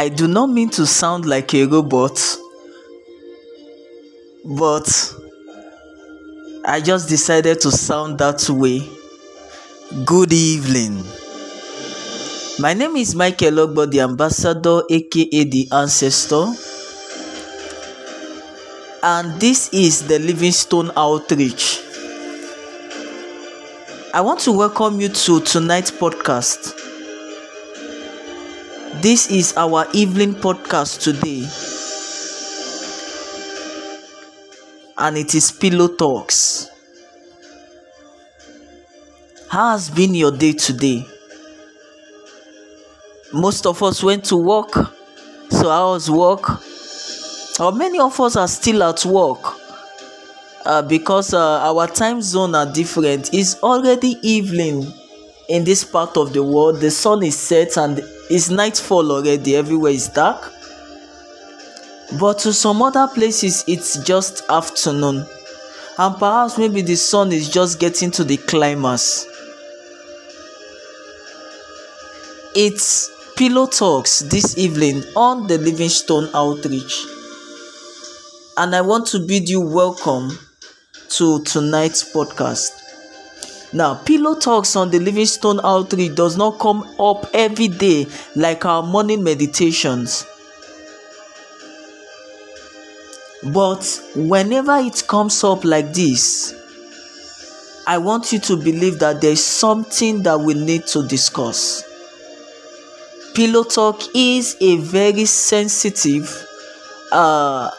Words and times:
I 0.00 0.08
do 0.08 0.26
not 0.26 0.48
mean 0.48 0.70
to 0.70 0.86
sound 0.86 1.26
like 1.26 1.52
a 1.52 1.66
robot, 1.66 2.18
but 4.46 5.14
I 6.64 6.80
just 6.80 7.06
decided 7.06 7.60
to 7.60 7.70
sound 7.70 8.16
that 8.16 8.48
way. 8.48 8.88
Good 10.06 10.32
evening. 10.32 11.04
My 12.58 12.72
name 12.72 12.96
is 12.96 13.14
Michael 13.14 13.66
Ogbo, 13.66 13.90
the 13.90 14.00
ambassador, 14.00 14.80
aka 14.88 15.44
the 15.44 15.68
ancestor, 15.70 16.46
and 19.02 19.38
this 19.38 19.68
is 19.74 20.08
the 20.08 20.18
Livingstone 20.18 20.92
Outreach. 20.96 21.78
I 24.14 24.22
want 24.22 24.40
to 24.40 24.52
welcome 24.52 24.98
you 24.98 25.10
to 25.10 25.40
tonight's 25.40 25.90
podcast. 25.90 26.89
This 29.02 29.30
is 29.30 29.54
our 29.56 29.86
evening 29.94 30.34
podcast 30.34 31.00
today, 31.02 31.48
and 34.98 35.16
it 35.16 35.34
is 35.34 35.50
Pillow 35.50 35.88
Talks. 35.88 36.68
How 39.50 39.72
has 39.72 39.90
been 39.90 40.14
your 40.14 40.30
day 40.32 40.52
today? 40.54 41.06
Most 43.32 43.66
of 43.66 43.82
us 43.82 44.02
went 44.02 44.24
to 44.26 44.36
work, 44.36 44.72
so 45.50 45.68
how 45.70 45.92
was 45.92 46.10
work? 46.10 46.60
Or 47.60 47.72
many 47.72 47.98
of 48.00 48.18
us 48.20 48.36
are 48.36 48.48
still 48.48 48.82
at 48.82 49.04
work 49.04 49.54
uh, 50.64 50.82
because 50.82 51.34
uh, 51.34 51.60
our 51.60 51.86
time 51.86 52.22
zone 52.22 52.54
are 52.54 52.70
different. 52.70 53.30
It's 53.32 53.56
already 53.62 54.16
evening 54.22 54.92
in 55.50 55.64
this 55.64 55.82
part 55.82 56.16
of 56.16 56.32
the 56.32 56.42
world. 56.42 56.80
The 56.80 56.92
sun 56.92 57.24
is 57.24 57.36
set 57.36 57.76
and 57.76 58.00
it's 58.30 58.48
nightfall 58.50 59.10
already. 59.10 59.56
Everywhere 59.56 59.90
is 59.90 60.08
dark. 60.08 60.52
But 62.18 62.38
to 62.40 62.52
some 62.52 62.80
other 62.80 63.08
places, 63.12 63.64
it's 63.66 64.02
just 64.04 64.48
afternoon. 64.48 65.26
And 65.98 66.16
perhaps 66.16 66.56
maybe 66.56 66.82
the 66.82 66.94
sun 66.94 67.32
is 67.32 67.50
just 67.50 67.80
getting 67.80 68.12
to 68.12 68.24
the 68.24 68.36
climax. 68.36 69.26
It's 72.54 73.10
Pillow 73.36 73.66
Talks 73.66 74.20
this 74.20 74.56
evening 74.56 75.02
on 75.16 75.48
the 75.48 75.58
Livingstone 75.58 76.28
Outreach. 76.32 77.04
And 78.56 78.74
I 78.74 78.82
want 78.82 79.08
to 79.08 79.18
bid 79.18 79.48
you 79.48 79.60
welcome 79.60 80.30
to 81.10 81.42
tonight's 81.42 82.12
podcast. 82.12 82.79
Now, 83.72 83.94
Pillow 83.94 84.34
Talks 84.34 84.74
on 84.74 84.90
the 84.90 84.98
Livingstone 84.98 85.60
Outreach 85.62 86.16
does 86.16 86.36
not 86.36 86.58
come 86.58 86.82
up 86.98 87.26
every 87.32 87.68
day 87.68 88.06
like 88.34 88.64
our 88.66 88.82
morning 88.82 89.22
meditations. 89.22 90.26
But 93.44 94.00
whenever 94.16 94.76
it 94.78 95.04
comes 95.06 95.42
up 95.44 95.64
like 95.64 95.94
this, 95.94 96.54
I 97.86 97.98
want 97.98 98.32
you 98.32 98.38
to 98.40 98.56
believe 98.56 98.98
that 98.98 99.20
there 99.20 99.32
is 99.32 99.44
something 99.44 100.22
that 100.24 100.38
we 100.40 100.54
need 100.54 100.86
to 100.88 101.06
discuss. 101.06 101.84
Pillow 103.34 103.62
Talk 103.62 104.02
is 104.14 104.56
a 104.60 104.76
very 104.78 105.24
sensitive 105.24 106.46
uh, 107.12 107.70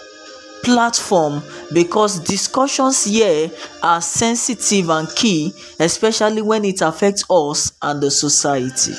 platform 0.64 1.42
because 1.74 2.20
discussions 2.20 3.06
here 3.06 3.50
are 3.84 4.02
sensitive 4.02 4.90
and 4.90 5.08
key, 5.16 5.54
especially 5.80 6.42
when 6.42 6.66
it 6.66 6.82
affects 6.82 7.24
us 7.30 7.74
and 7.82 8.02
the 8.02 8.12
society. 8.12 8.94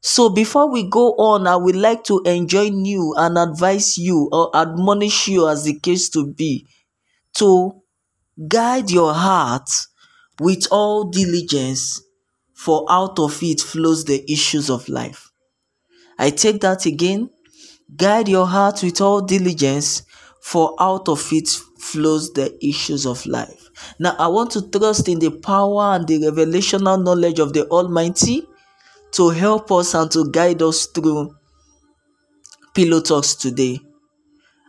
So, 0.00 0.28
before 0.30 0.70
we 0.70 0.88
go 0.88 1.12
on, 1.14 1.46
I 1.46 1.56
would 1.56 1.76
like 1.76 2.02
to 2.04 2.20
enjoin 2.24 2.84
you 2.84 3.14
and 3.16 3.38
advise 3.38 3.96
you 3.98 4.28
or 4.32 4.50
admonish 4.54 5.28
you, 5.28 5.48
as 5.48 5.64
the 5.64 5.78
case 5.78 6.08
to 6.10 6.26
be, 6.26 6.66
to 7.36 7.72
guide 8.48 8.90
your 8.90 9.14
heart 9.14 9.70
with 10.40 10.66
all 10.70 11.04
diligence, 11.04 12.02
for 12.54 12.86
out 12.90 13.18
of 13.18 13.42
it 13.42 13.60
flows 13.60 14.04
the 14.04 14.24
issues 14.32 14.70
of 14.70 14.88
life. 14.88 15.30
I 16.18 16.30
take 16.30 16.60
that 16.62 16.86
again. 16.86 17.30
Guide 17.96 18.28
your 18.28 18.46
heart 18.46 18.82
with 18.82 19.00
all 19.00 19.20
diligence, 19.22 20.02
for 20.42 20.74
out 20.80 21.08
of 21.08 21.26
it 21.32 21.48
flows 21.78 22.32
the 22.32 22.52
issues 22.66 23.06
of 23.06 23.24
life. 23.26 23.70
Now, 23.98 24.16
I 24.18 24.26
want 24.26 24.50
to 24.52 24.68
trust 24.70 25.08
in 25.08 25.20
the 25.20 25.30
power 25.30 25.94
and 25.94 26.06
the 26.06 26.18
revelational 26.18 27.02
knowledge 27.02 27.38
of 27.38 27.52
the 27.52 27.66
Almighty 27.68 28.42
to 29.12 29.30
help 29.30 29.70
us 29.70 29.94
and 29.94 30.10
to 30.10 30.30
guide 30.30 30.60
us 30.60 30.86
through 30.86 31.34
Pillow 32.74 33.00
Talks 33.00 33.36
today. 33.36 33.78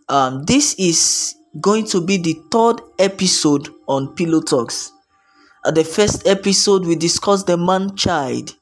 Um, 0.09 0.43
this 0.43 0.75
is 0.75 1.35
going 1.59 1.85
to 1.87 2.01
be 2.01 2.17
the 2.17 2.39
third 2.51 2.81
episode 2.99 3.69
on 3.87 4.13
Pillow 4.15 4.41
Talks. 4.41 4.91
At 5.65 5.75
the 5.75 5.83
first 5.83 6.27
episode, 6.27 6.85
we 6.85 6.95
discussed 6.95 7.47
the 7.47 7.57
man 7.57 7.95
child. 7.95 8.55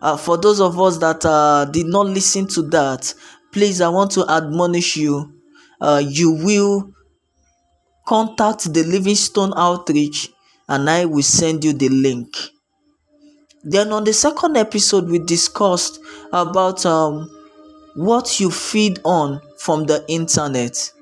Uh, 0.00 0.16
for 0.16 0.36
those 0.36 0.60
of 0.60 0.78
us 0.78 0.98
that 0.98 1.24
uh, 1.24 1.64
did 1.64 1.86
not 1.86 2.06
listen 2.06 2.46
to 2.48 2.62
that, 2.68 3.12
please, 3.52 3.80
I 3.80 3.88
want 3.88 4.12
to 4.12 4.24
admonish 4.28 4.96
you. 4.96 5.32
Uh, 5.80 6.02
you 6.06 6.32
will 6.32 6.92
contact 8.06 8.72
the 8.72 8.82
Livingstone 8.84 9.52
Outreach 9.56 10.30
and 10.68 10.88
I 10.88 11.04
will 11.04 11.22
send 11.22 11.64
you 11.64 11.72
the 11.72 11.88
link. 11.88 12.36
Then 13.62 13.92
on 13.92 14.04
the 14.04 14.12
second 14.12 14.56
episode, 14.56 15.08
we 15.08 15.18
discussed 15.18 15.98
about 16.32 16.84
um, 16.84 17.30
what 17.94 18.38
you 18.40 18.50
feed 18.50 19.00
on 19.04 19.40
from 19.58 19.84
the 19.84 20.04
internet. 20.08 20.92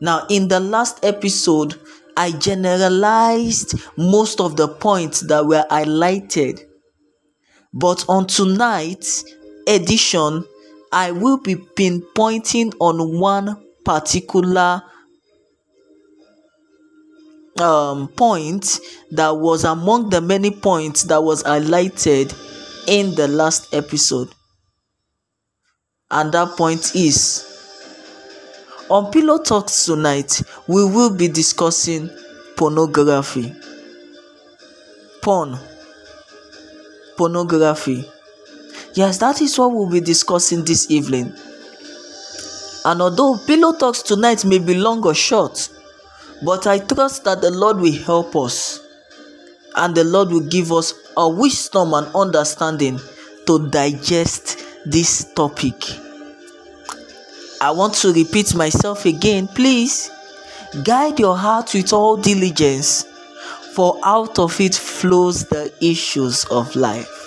Now, 0.00 0.26
in 0.28 0.48
the 0.48 0.60
last 0.60 1.04
episode, 1.04 1.80
I 2.16 2.32
generalized 2.32 3.74
most 3.96 4.40
of 4.40 4.56
the 4.56 4.68
points 4.68 5.20
that 5.22 5.46
were 5.46 5.64
highlighted. 5.70 6.60
But 7.72 8.04
on 8.08 8.26
tonight's 8.26 9.24
edition, 9.66 10.44
I 10.92 11.12
will 11.12 11.38
be 11.38 11.54
pinpointing 11.54 12.74
on 12.80 13.18
one 13.18 13.62
particular 13.84 14.82
um, 17.60 18.08
point 18.08 18.78
that 19.10 19.30
was 19.30 19.64
among 19.64 20.10
the 20.10 20.20
many 20.20 20.50
points 20.50 21.04
that 21.04 21.22
was 21.22 21.42
highlighted 21.42 22.34
in 22.86 23.14
the 23.14 23.28
last 23.28 23.74
episode. 23.74 24.28
And 26.10 26.32
that 26.32 26.56
point 26.56 26.94
is 26.94 27.44
on 28.88 29.10
Pillow 29.12 29.42
Talks 29.42 29.84
tonight, 29.84 30.42
we 30.66 30.82
will 30.84 31.14
be 31.14 31.28
discussing 31.28 32.08
pornography. 32.56 33.54
Porn. 35.20 35.58
Pornography. 37.18 38.08
Yes, 38.98 39.18
that 39.18 39.40
is 39.40 39.56
what 39.56 39.70
we'll 39.70 39.88
be 39.88 40.00
discussing 40.00 40.64
this 40.64 40.90
evening. 40.90 41.32
And 42.84 43.00
although 43.00 43.38
Pillow 43.46 43.72
Talks 43.78 44.02
tonight 44.02 44.44
may 44.44 44.58
be 44.58 44.74
long 44.74 45.06
or 45.06 45.14
short, 45.14 45.68
but 46.44 46.66
I 46.66 46.80
trust 46.80 47.22
that 47.22 47.40
the 47.40 47.52
Lord 47.52 47.76
will 47.76 47.92
help 47.92 48.34
us 48.34 48.80
and 49.76 49.94
the 49.94 50.02
Lord 50.02 50.30
will 50.30 50.48
give 50.48 50.72
us 50.72 50.94
a 51.16 51.28
wisdom 51.28 51.94
and 51.94 52.12
understanding 52.12 52.98
to 53.46 53.68
digest 53.68 54.64
this 54.84 55.32
topic. 55.32 55.76
I 57.60 57.70
want 57.70 57.94
to 58.02 58.12
repeat 58.12 58.56
myself 58.56 59.06
again, 59.06 59.46
please. 59.46 60.10
Guide 60.82 61.20
your 61.20 61.36
heart 61.36 61.72
with 61.72 61.92
all 61.92 62.16
diligence, 62.16 63.04
for 63.74 64.00
out 64.02 64.40
of 64.40 64.60
it 64.60 64.74
flows 64.74 65.44
the 65.44 65.72
issues 65.80 66.46
of 66.46 66.74
life. 66.74 67.17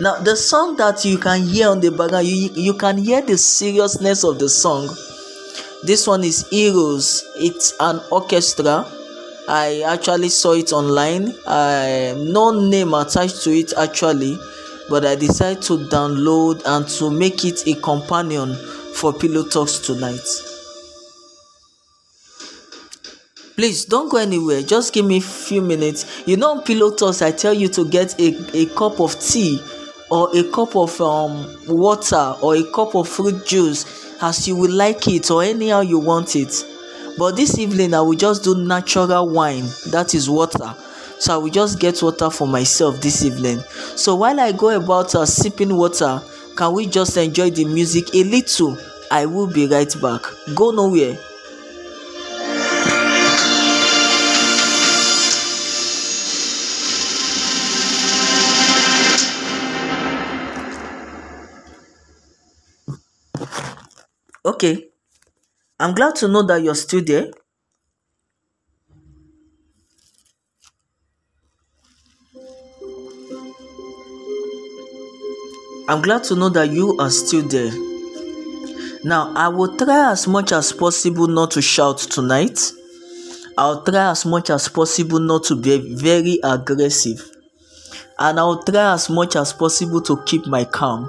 Now, 0.00 0.20
the 0.20 0.36
song 0.36 0.76
that 0.76 1.04
you 1.04 1.18
can 1.18 1.42
hear 1.42 1.68
on 1.68 1.80
the 1.80 1.90
background, 1.90 2.26
you, 2.26 2.50
you 2.54 2.74
can 2.74 2.98
hear 2.98 3.22
the 3.22 3.38
seriousness 3.38 4.24
of 4.24 4.38
the 4.38 4.48
song. 4.48 4.88
This 5.84 6.06
one 6.06 6.24
is 6.24 6.48
heroes. 6.48 7.24
It's 7.36 7.74
an 7.80 8.00
orchestra. 8.10 8.86
I 9.48 9.82
actually 9.86 10.30
saw 10.30 10.52
it 10.52 10.72
online. 10.72 11.32
I 11.46 12.14
no 12.16 12.50
name 12.50 12.94
attached 12.94 13.42
to 13.44 13.50
it 13.50 13.72
actually 13.76 14.38
but 14.88 15.04
i 15.04 15.14
decided 15.14 15.62
to 15.62 15.78
download 15.88 16.62
and 16.64 16.86
to 16.88 17.10
make 17.10 17.44
it 17.44 17.66
a 17.66 17.74
companion 17.80 18.54
for 18.94 19.12
pillow 19.12 19.44
talks 19.44 19.78
tonight. 19.78 20.20
Please 23.56 23.84
don't 23.86 24.10
go 24.10 24.18
anywhere. 24.18 24.62
Just 24.62 24.92
give 24.92 25.04
me 25.06 25.18
a 25.18 25.20
few 25.20 25.62
minutes. 25.62 26.26
You 26.26 26.36
know 26.36 26.50
on 26.52 26.62
pillow 26.62 26.94
talks 26.94 27.20
i 27.22 27.30
tell 27.30 27.52
you 27.54 27.68
to 27.68 27.84
get 27.88 28.18
a, 28.20 28.56
a 28.56 28.66
cup 28.66 29.00
of 29.00 29.18
tea 29.20 29.60
or 30.10 30.28
a 30.36 30.44
cup 30.50 30.76
of 30.76 31.00
um, 31.00 31.46
water 31.66 32.34
or 32.42 32.56
a 32.56 32.64
cup 32.72 32.94
of 32.94 33.08
fruit 33.08 33.44
juice 33.46 34.14
as 34.22 34.46
you 34.46 34.56
will 34.56 34.70
like 34.72 35.06
it 35.08 35.30
or 35.30 35.42
anyhow 35.42 35.80
you 35.80 35.98
want 35.98 36.36
it. 36.36 36.52
But 37.18 37.34
this 37.36 37.58
evening 37.58 37.94
i 37.94 38.00
will 38.00 38.14
just 38.14 38.44
do 38.44 38.54
natural 38.54 39.28
wine 39.28 39.64
that 39.90 40.14
is 40.14 40.28
water. 40.28 40.74
So 41.18 41.34
i 41.34 41.36
will 41.38 41.50
just 41.50 41.80
get 41.80 42.02
water 42.02 42.30
for 42.30 42.46
myself 42.46 43.00
this 43.00 43.24
evening. 43.24 43.60
So 43.96 44.14
while 44.16 44.38
i 44.40 44.52
go 44.52 44.70
about 44.70 45.14
uh, 45.14 45.26
sipping 45.26 45.74
water 45.76 46.22
can 46.56 46.72
we 46.72 46.86
just 46.86 47.16
enjoy 47.16 47.50
the 47.50 47.64
music? 47.64 48.14
A 48.14 48.24
little 48.24 48.78
i 49.10 49.26
will 49.26 49.46
be 49.46 49.66
right 49.66 49.92
back. 50.00 50.22
Go 50.54 50.70
nowhere 50.70 51.18
okay 64.56 64.88
i'm 65.78 65.94
glad 65.94 66.14
to 66.16 66.26
know 66.28 66.42
that 66.42 66.62
you're 66.62 66.74
still 66.74 67.04
there 67.04 67.28
I'm 75.88 76.02
glad 76.02 76.24
to 76.24 76.34
know 76.34 76.48
that 76.48 76.70
you 76.72 76.96
are 76.98 77.10
still 77.10 77.42
there. 77.46 77.70
Now, 79.04 79.32
I 79.36 79.46
will 79.46 79.76
try 79.76 80.10
as 80.10 80.26
much 80.26 80.50
as 80.50 80.72
possible 80.72 81.28
not 81.28 81.52
to 81.52 81.62
shout 81.62 81.98
tonight. 81.98 82.58
I'll 83.56 83.84
try 83.84 84.10
as 84.10 84.26
much 84.26 84.50
as 84.50 84.66
possible 84.68 85.20
not 85.20 85.44
to 85.44 85.54
be 85.54 85.94
very 85.94 86.40
aggressive. 86.42 87.22
And 88.18 88.40
I'll 88.40 88.64
try 88.64 88.94
as 88.94 89.08
much 89.08 89.36
as 89.36 89.52
possible 89.52 90.00
to 90.02 90.20
keep 90.24 90.46
my 90.46 90.64
calm. 90.64 91.08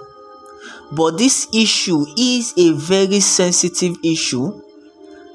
But 0.92 1.18
this 1.18 1.48
issue 1.54 2.06
is 2.18 2.54
a 2.58 2.72
very 2.74 3.20
sensitive 3.20 3.98
issue 4.04 4.62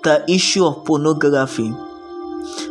the 0.02 0.24
issue 0.28 0.64
of 0.64 0.84
pornography. 0.84 1.72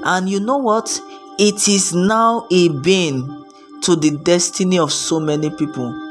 And 0.04 0.30
you 0.30 0.39
know 0.39 0.57
what? 0.57 1.01
It 1.39 1.68
is 1.68 1.94
now 1.94 2.45
a 2.51 2.68
bane 2.69 3.42
to 3.83 3.95
the 3.95 4.12
destiny 4.24 4.78
of 4.78 4.92
so 4.92 5.19
many 5.19 5.50
people 5.50 6.10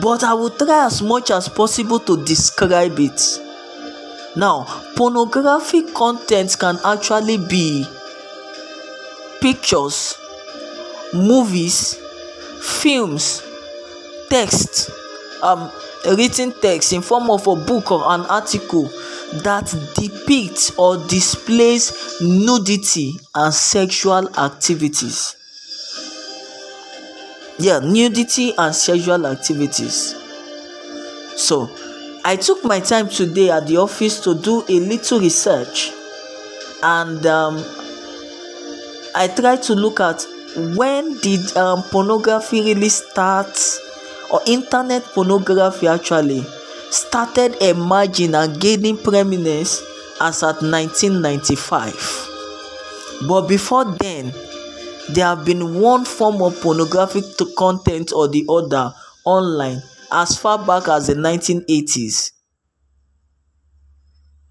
but 0.00 0.24
I 0.24 0.34
will 0.34 0.50
try 0.50 0.86
as 0.86 1.02
much 1.02 1.30
as 1.30 1.48
possible 1.48 1.98
to 2.00 2.24
describe 2.24 2.98
it. 2.98 3.20
Now, 4.36 4.64
pornographic 4.96 5.94
content 5.94 6.56
can 6.58 6.78
actually 6.84 7.38
be 7.38 7.86
pictures, 9.40 10.16
movies, 11.12 11.94
films, 12.60 13.42
text, 14.28 14.90
um, 15.42 15.70
written 16.06 16.52
text 16.60 16.92
in 16.92 17.02
form 17.02 17.30
of 17.30 17.46
a 17.46 17.56
book 17.56 17.90
or 17.90 18.02
an 18.12 18.22
article 18.22 18.84
that 19.42 19.66
depicts 19.94 20.76
or 20.78 20.96
displays 21.08 22.20
nudity 22.20 23.14
and 23.34 23.52
sexual 23.52 24.28
activities. 24.38 25.36
Yeah 27.58 27.80
nudity 27.80 28.54
and 28.56 28.74
sexual 28.74 29.26
activities. 29.26 30.14
So 31.36 31.68
i 32.24 32.36
took 32.36 32.64
my 32.64 32.80
time 32.80 33.08
today 33.08 33.50
at 33.50 33.66
the 33.66 33.76
office 33.76 34.20
to 34.20 34.34
do 34.34 34.62
a 34.68 34.80
little 34.80 35.20
research 35.20 35.92
and 36.82 37.24
um, 37.26 37.56
i 39.14 39.26
tried 39.34 39.62
to 39.62 39.74
look 39.74 40.00
at 40.00 40.26
when 40.76 41.16
did 41.20 41.56
um, 41.56 41.82
pornography 41.84 42.60
really 42.62 42.88
start 42.88 43.56
or 44.30 44.40
internet 44.46 45.02
pornography 45.14 45.86
actually 45.86 46.44
started 46.90 47.56
emerging 47.62 48.34
and 48.34 48.60
gaining 48.60 48.96
prominence 48.96 49.82
as 50.20 50.42
at 50.42 50.60
1995 50.62 51.94
but 53.28 53.42
before 53.48 53.84
then 53.98 54.32
there 55.10 55.26
have 55.26 55.44
been 55.44 55.80
one 55.80 56.04
form 56.04 56.42
of 56.42 56.60
pornographic 56.60 57.24
content 57.56 58.12
or 58.12 58.28
the 58.28 58.44
other 58.48 58.92
online 59.24 59.80
as 60.12 60.36
far 60.38 60.58
back 60.64 60.88
as 60.88 61.06
the 61.06 61.14
1980s 61.14 62.32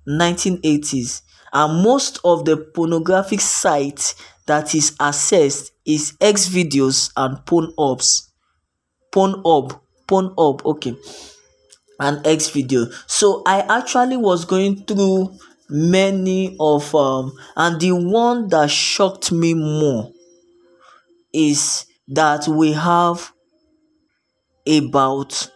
1980s 0.08 1.22
and 1.54 1.84
most 1.84 2.20
of 2.24 2.46
the 2.46 2.58
pornographic 2.58 3.42
sites 3.42 4.16
that 4.46 4.74
is 4.74 4.92
accessed 5.00 5.72
is 5.86 6.16
X 6.22 6.48
videos 6.48 7.12
and 7.18 7.38
Pornhubs 7.46 8.27
Pornhub 9.12 9.80
Pornhub 10.08 10.66
okay 10.66 10.96
and 12.00 12.26
X 12.26 12.50
video 12.50 12.86
so 13.08 13.44
I 13.46 13.62
actually 13.62 14.18
was 14.18 14.46
going 14.46 14.86
through 14.86 15.38
many 15.70 16.56
of 16.60 16.94
um 16.96 17.34
and 17.56 17.80
the 17.82 17.92
one 17.92 18.48
that 18.50 18.70
shocked 18.70 19.32
me 19.32 19.54
more 19.54 20.12
is 21.34 21.86
that 22.08 22.48
we 22.48 22.72
have 22.74 23.32
about 24.66 25.50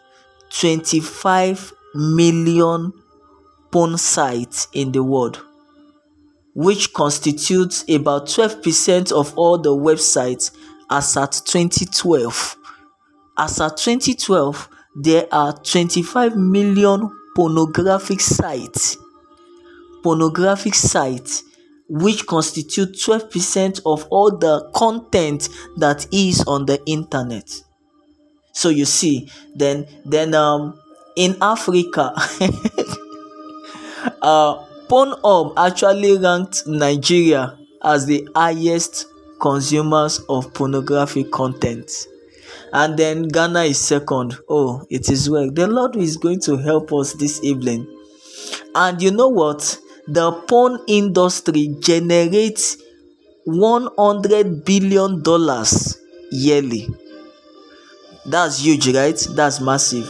25 0.49 1.73
million 1.95 2.93
porn 3.71 3.97
sites 3.97 4.67
in 4.73 4.91
the 4.91 5.03
world, 5.03 5.41
which 6.53 6.93
constitutes 6.93 7.83
about 7.89 8.27
12% 8.27 9.11
of 9.11 9.37
all 9.37 9.57
the 9.57 9.69
websites 9.69 10.51
as 10.89 11.15
at 11.15 11.41
2012. 11.45 12.57
As 13.41 13.59
at 13.59 13.77
2012, 13.77 14.69
there 14.97 15.25
are 15.31 15.51
25 15.53 16.35
million 16.35 17.09
pornographic 17.35 18.21
sites. 18.21 18.97
Pornographic 20.03 20.75
sites 20.75 21.43
which 21.89 22.27
constitute 22.27 22.93
12% 22.93 23.81
of 23.85 24.05
all 24.11 24.37
the 24.37 24.69
content 24.75 25.49
that 25.77 26.05
is 26.13 26.43
on 26.47 26.65
the 26.67 26.79
internet 26.85 27.51
so 28.53 28.69
you 28.69 28.85
see 28.85 29.29
then 29.55 29.85
then 30.05 30.33
um 30.33 30.79
in 31.17 31.35
africa 31.41 32.13
uh 34.21 34.55
pornhub 34.87 35.53
actually 35.57 36.17
ranked 36.17 36.65
nigeria 36.65 37.57
as 37.83 38.05
the 38.05 38.25
highest 38.35 39.05
consumers 39.41 40.19
of 40.29 40.53
pornographic 40.53 41.29
content 41.29 42.07
and 42.73 42.97
then 42.97 43.23
ghana 43.27 43.63
is 43.63 43.79
second 43.79 44.37
oh 44.49 44.85
it 44.89 45.09
is 45.09 45.29
well 45.29 45.49
the 45.51 45.67
lord 45.67 45.95
is 45.95 46.17
going 46.17 46.39
to 46.39 46.57
help 46.57 46.91
us 46.93 47.13
this 47.13 47.43
evening 47.43 47.85
and 48.75 49.01
you 49.01 49.11
know 49.11 49.27
what 49.29 49.77
the 50.07 50.31
porn 50.47 50.79
industry 50.87 51.75
generates 51.79 52.77
100 53.45 54.65
billion 54.65 55.21
dollars 55.23 55.97
yearly 56.31 56.87
That's 58.25 58.59
huge, 58.63 58.87
right? 58.95 59.17
That's 59.31 59.59
massive. 59.61 60.07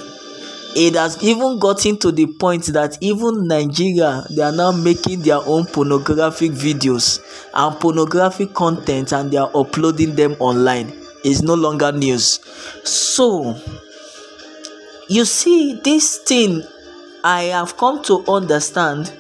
It 0.76 0.96
has 0.96 1.22
even 1.22 1.60
gotten 1.60 1.98
to 2.00 2.12
the 2.12 2.28
point 2.40 2.66
that 2.68 2.98
even 3.02 3.48
Nigeria 3.48 4.24
they 4.30 4.42
are 4.42 4.52
now 4.54 4.72
making 4.72 5.22
their 5.22 5.40
own 5.46 5.66
pornographic 5.66 6.52
videos 6.52 7.20
and 7.54 7.76
pornographic 7.80 8.54
content 8.54 9.12
and 9.12 9.32
they 9.32 9.38
are 9.38 9.52
uploading 9.54 10.16
them 10.16 10.36
online. 10.40 11.01
It's 11.24 11.42
no 11.42 11.54
longer 11.54 11.92
news. 11.92 12.40
So 12.84 13.56
you 15.10 15.26
see 15.26 15.80
this 15.84 16.18
thing 16.20 16.64
I 17.24 17.44
have 17.44 17.78
come 17.78 18.02
to 18.04 18.24
understand 18.28 19.14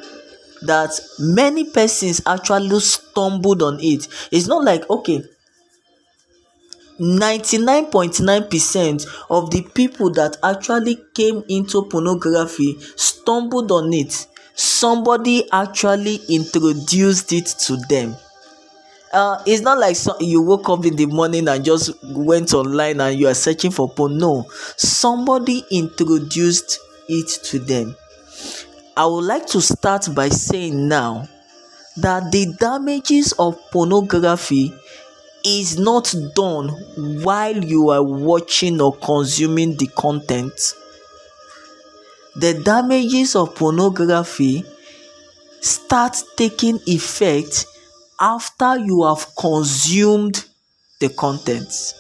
that 0.64 1.00
many 1.20 1.70
persons 1.70 2.22
actually 2.26 2.80
stumbled 2.80 3.62
on 3.62 3.80
it. 3.82 4.08
It's 4.32 4.48
not 4.48 4.64
like 4.64 4.90
okay 4.90 5.24
99.9% 7.00 9.08
of 9.32 9.50
the 9.50 9.64
people 9.74 10.12
that 10.12 10.38
actually 10.44 11.00
came 11.16 11.44
into 11.50 11.86
pornography 11.86 12.78
stumbled 12.96 13.72
on 13.72 13.92
it. 13.92 14.28
Somebody 14.54 15.50
actually 15.52 16.20
introduced 16.30 17.34
it 17.34 17.48
to 17.66 17.78
them. 17.90 18.16
Uh, 19.14 19.42
it's 19.46 19.62
not 19.62 19.78
like 19.78 19.96
so, 19.96 20.16
you 20.22 20.42
woke 20.42 20.70
up 20.70 20.86
in 20.86 20.96
the 20.96 21.06
morning 21.06 21.48
and 21.50 21.66
just 21.66 21.92
went 22.04 22.54
online 22.54 23.02
and 23.02 23.20
you 23.20 23.28
are 23.28 23.34
searching 23.34 23.72
for 23.72 23.90
porn. 23.90 24.18
No, 24.18 24.46
somebody 24.78 25.66
introduced 25.70 26.80
it 27.10 27.28
to 27.46 27.60
them. 27.60 27.96
I 28.96 29.06
would 29.06 29.26
like 29.26 29.48
to 29.48 29.62
start 29.62 30.08
by 30.16 30.30
saying 30.30 30.88
now 30.88 31.28
that 31.98 32.32
the 32.32 32.54
damages 32.58 33.34
of 33.34 33.58
pornography 33.72 34.74
is 35.44 35.78
not 35.78 36.14
done 36.36 36.70
while 37.24 37.58
you 37.64 37.90
are 37.90 38.04
watching 38.04 38.80
or 38.80 38.94
consuming 38.96 39.76
the 39.76 39.88
content. 39.88 40.54
The 42.36 42.54
damages 42.54 43.36
of 43.36 43.56
pornography 43.56 44.64
start 45.60 46.16
taking 46.38 46.80
effect 46.88 47.66
after 48.22 48.78
you 48.78 49.04
have 49.04 49.26
consumed 49.38 50.46
the 51.00 51.10
contents 51.10 51.96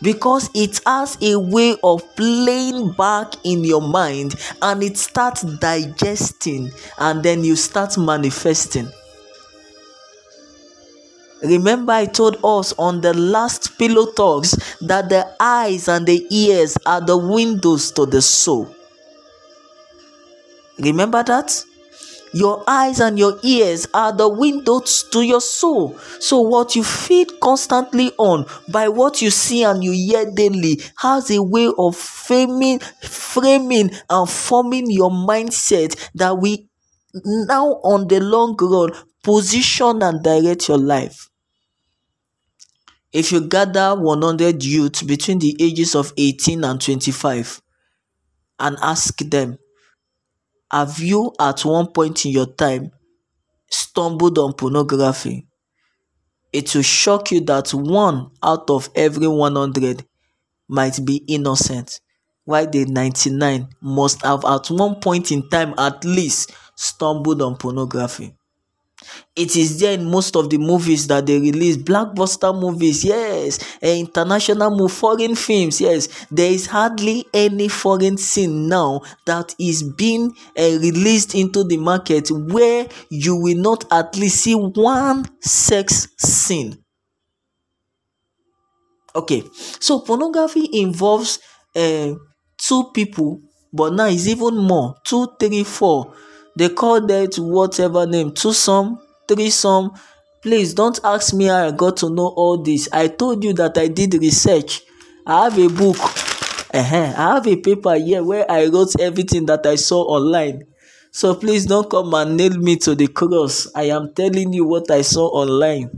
because 0.00 0.48
it 0.54 0.80
has 0.86 1.18
a 1.20 1.36
way 1.38 1.76
of 1.84 2.02
playing 2.16 2.92
back 2.92 3.34
in 3.44 3.64
your 3.64 3.82
mind 3.82 4.34
and 4.62 4.82
it 4.82 4.96
starts 4.96 5.42
digesting 5.42 6.70
and 6.98 7.22
then 7.22 7.44
you 7.44 7.54
start 7.56 7.98
manifesting 7.98 8.88
Remember, 11.42 11.92
I 11.92 12.06
told 12.06 12.36
us 12.42 12.74
on 12.78 13.00
the 13.00 13.14
last 13.14 13.78
pillow 13.78 14.10
talks 14.12 14.56
that 14.80 15.08
the 15.08 15.34
eyes 15.38 15.86
and 15.88 16.04
the 16.04 16.26
ears 16.30 16.76
are 16.84 17.00
the 17.00 17.16
windows 17.16 17.92
to 17.92 18.06
the 18.06 18.20
soul. 18.20 18.74
Remember 20.78 21.22
that? 21.22 21.64
Your 22.32 22.62
eyes 22.66 23.00
and 23.00 23.18
your 23.18 23.38
ears 23.42 23.86
are 23.94 24.12
the 24.12 24.28
windows 24.28 25.04
to 25.12 25.22
your 25.22 25.40
soul. 25.40 25.98
So, 26.20 26.40
what 26.40 26.76
you 26.76 26.84
feed 26.84 27.40
constantly 27.40 28.12
on 28.18 28.46
by 28.70 28.88
what 28.88 29.22
you 29.22 29.30
see 29.30 29.64
and 29.64 29.82
you 29.82 29.92
hear 29.92 30.30
daily 30.30 30.80
has 30.96 31.30
a 31.30 31.42
way 31.42 31.70
of 31.78 31.96
framing, 31.96 32.80
framing 33.02 33.90
and 34.10 34.28
forming 34.28 34.90
your 34.90 35.10
mindset 35.10 35.96
that 36.14 36.38
we 36.38 36.68
now, 37.24 37.80
on 37.84 38.06
the 38.08 38.20
long 38.20 38.56
run, 38.60 38.92
position 39.22 40.02
and 40.02 40.22
direct 40.22 40.68
your 40.68 40.78
life. 40.78 41.28
If 43.12 43.32
you 43.32 43.40
gather 43.48 43.94
100 43.94 44.62
youths 44.62 45.02
between 45.02 45.38
the 45.38 45.56
ages 45.58 45.94
of 45.94 46.12
18 46.16 46.62
and 46.64 46.80
25 46.80 47.62
and 48.60 48.76
ask 48.82 49.16
them, 49.18 49.58
Have 50.70 50.98
you 50.98 51.32
at 51.40 51.64
one 51.64 51.88
point 51.88 52.26
in 52.26 52.32
your 52.32 52.46
time 52.46 52.92
stumbled 53.70 54.38
on 54.38 54.52
pornography? 54.52 55.46
It 56.52 56.74
will 56.74 56.82
shock 56.82 57.30
you 57.30 57.40
that 57.42 57.70
one 57.72 58.30
out 58.42 58.68
of 58.70 58.90
every 58.94 59.28
100 59.28 60.04
might 60.68 61.04
be 61.04 61.16
innocent, 61.26 62.00
while 62.44 62.66
the 62.68 62.84
99 62.84 63.68
must 63.80 64.22
have 64.22 64.44
at 64.44 64.70
one 64.70 64.96
point 64.96 65.32
in 65.32 65.48
time 65.48 65.74
at 65.78 66.04
least 66.04 66.52
stumbled 66.74 67.42
on 67.42 67.56
pornography. 67.56 68.37
It 69.36 69.56
is 69.56 69.78
there 69.80 69.92
in 69.94 70.10
most 70.10 70.36
of 70.36 70.50
the 70.50 70.58
movies 70.58 71.06
that 71.06 71.26
they 71.26 71.38
release, 71.38 71.76
blockbuster 71.76 72.52
movies, 72.58 73.04
yes, 73.04 73.58
international 73.82 74.70
move, 74.76 74.92
foreign 74.92 75.34
films, 75.34 75.80
yes. 75.80 76.08
There 76.30 76.50
is 76.50 76.66
hardly 76.66 77.26
any 77.32 77.68
foreign 77.68 78.16
scene 78.18 78.68
now 78.68 79.02
that 79.26 79.54
is 79.58 79.82
being 79.82 80.34
uh, 80.58 80.62
released 80.62 81.34
into 81.34 81.64
the 81.64 81.76
market 81.76 82.28
where 82.30 82.86
you 83.10 83.36
will 83.36 83.56
not 83.58 83.84
at 83.92 84.16
least 84.16 84.42
see 84.42 84.54
one 84.54 85.24
sex 85.40 86.08
scene. 86.18 86.82
Okay, 89.14 89.42
so 89.80 90.00
pornography 90.00 90.68
involves 90.72 91.38
uh, 91.74 92.12
two 92.58 92.84
people, 92.94 93.40
but 93.72 93.92
now 93.94 94.06
it's 94.06 94.26
even 94.28 94.56
more 94.56 94.94
two, 95.04 95.26
three, 95.40 95.64
four 95.64 96.14
they 96.58 96.68
call 96.68 97.00
that 97.06 97.36
whatever 97.36 98.04
name 98.04 98.32
twosome 98.32 98.98
threesome 99.28 99.92
please 100.42 100.74
don't 100.74 100.98
ask 101.04 101.32
me 101.32 101.44
how 101.44 101.66
i 101.68 101.70
got 101.70 101.96
to 101.96 102.10
know 102.10 102.28
all 102.36 102.60
this. 102.62 102.88
I 102.92 103.06
told 103.08 103.44
you 103.44 103.52
that 103.54 103.78
i 103.78 103.86
did 103.86 104.14
research. 104.14 104.82
I 105.24 105.44
have 105.44 105.58
a 105.58 105.68
book. 105.68 105.96
Uh-huh. 106.74 107.12
i 107.16 107.34
have 107.34 107.46
a 107.46 107.56
paper 107.56 107.94
here 107.94 108.22
where 108.24 108.50
i 108.50 108.66
wrote 108.66 108.98
everything 109.00 109.46
that 109.46 109.66
i 109.66 109.76
saw 109.76 110.02
online. 110.02 110.64
So 111.12 111.34
please 111.36 111.64
don't 111.64 111.88
come 111.88 112.12
and 112.14 112.36
nail 112.36 112.58
me 112.58 112.76
to 112.78 112.94
the 112.94 113.06
cross. 113.06 113.68
I 113.74 113.84
am 113.84 114.12
telling 114.12 114.52
you 114.52 114.64
what 114.64 114.90
i 114.90 115.02
saw 115.02 115.28
online. 115.28 115.90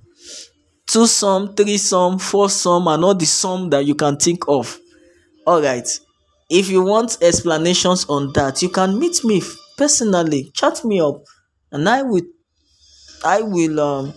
Two 0.87 1.07
sum 1.07 1.55
three 1.55 1.79
sum 1.79 2.19
four 2.19 2.51
sum 2.51 2.87
and 2.89 3.03
all 3.03 3.15
the 3.15 3.25
sum 3.27 3.71
that 3.71 3.87
you 3.87 3.95
can 3.95 4.19
think 4.19 4.47
of. 4.47 4.79
All 5.47 5.63
right. 5.63 5.89
If 6.51 6.69
you 6.69 6.83
want 6.83 7.17
explanations 7.23 8.05
on 8.11 8.33
that 8.35 8.61
you 8.61 8.69
can 8.69 8.99
meet 8.99 9.25
me 9.25 9.41
personally 9.81 10.51
chat 10.53 10.85
me 10.85 11.01
up 11.01 11.25
and 11.73 11.89
i 11.89 12.03
will 12.03 12.21
i 13.25 13.41
will 13.41 13.81
um, 13.81 14.13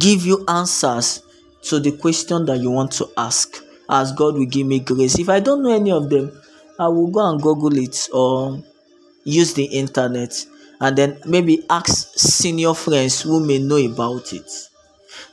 give 0.00 0.26
you 0.26 0.44
answers 0.48 1.22
to 1.62 1.78
the 1.78 1.92
question 1.92 2.44
that 2.44 2.58
you 2.58 2.72
want 2.72 2.90
to 2.90 3.08
ask 3.16 3.62
as 3.88 4.10
god 4.12 4.34
will 4.34 4.46
give 4.46 4.66
me 4.66 4.80
grace. 4.80 5.16
If 5.20 5.28
i 5.28 5.38
don't 5.38 5.62
know 5.62 5.72
any 5.72 5.92
of 5.92 6.10
them 6.10 6.32
i 6.76 6.88
will 6.88 7.06
go 7.06 7.30
and 7.30 7.40
google 7.40 7.78
it 7.78 8.08
or 8.12 8.60
use 9.22 9.54
the 9.54 9.64
internet 9.66 10.44
and 10.80 10.98
then 10.98 11.20
maybe 11.24 11.64
ask 11.70 12.18
senior 12.18 12.74
friends 12.74 13.22
who 13.22 13.38
may 13.46 13.58
know 13.58 13.76
about 13.76 14.32
it. 14.32 14.50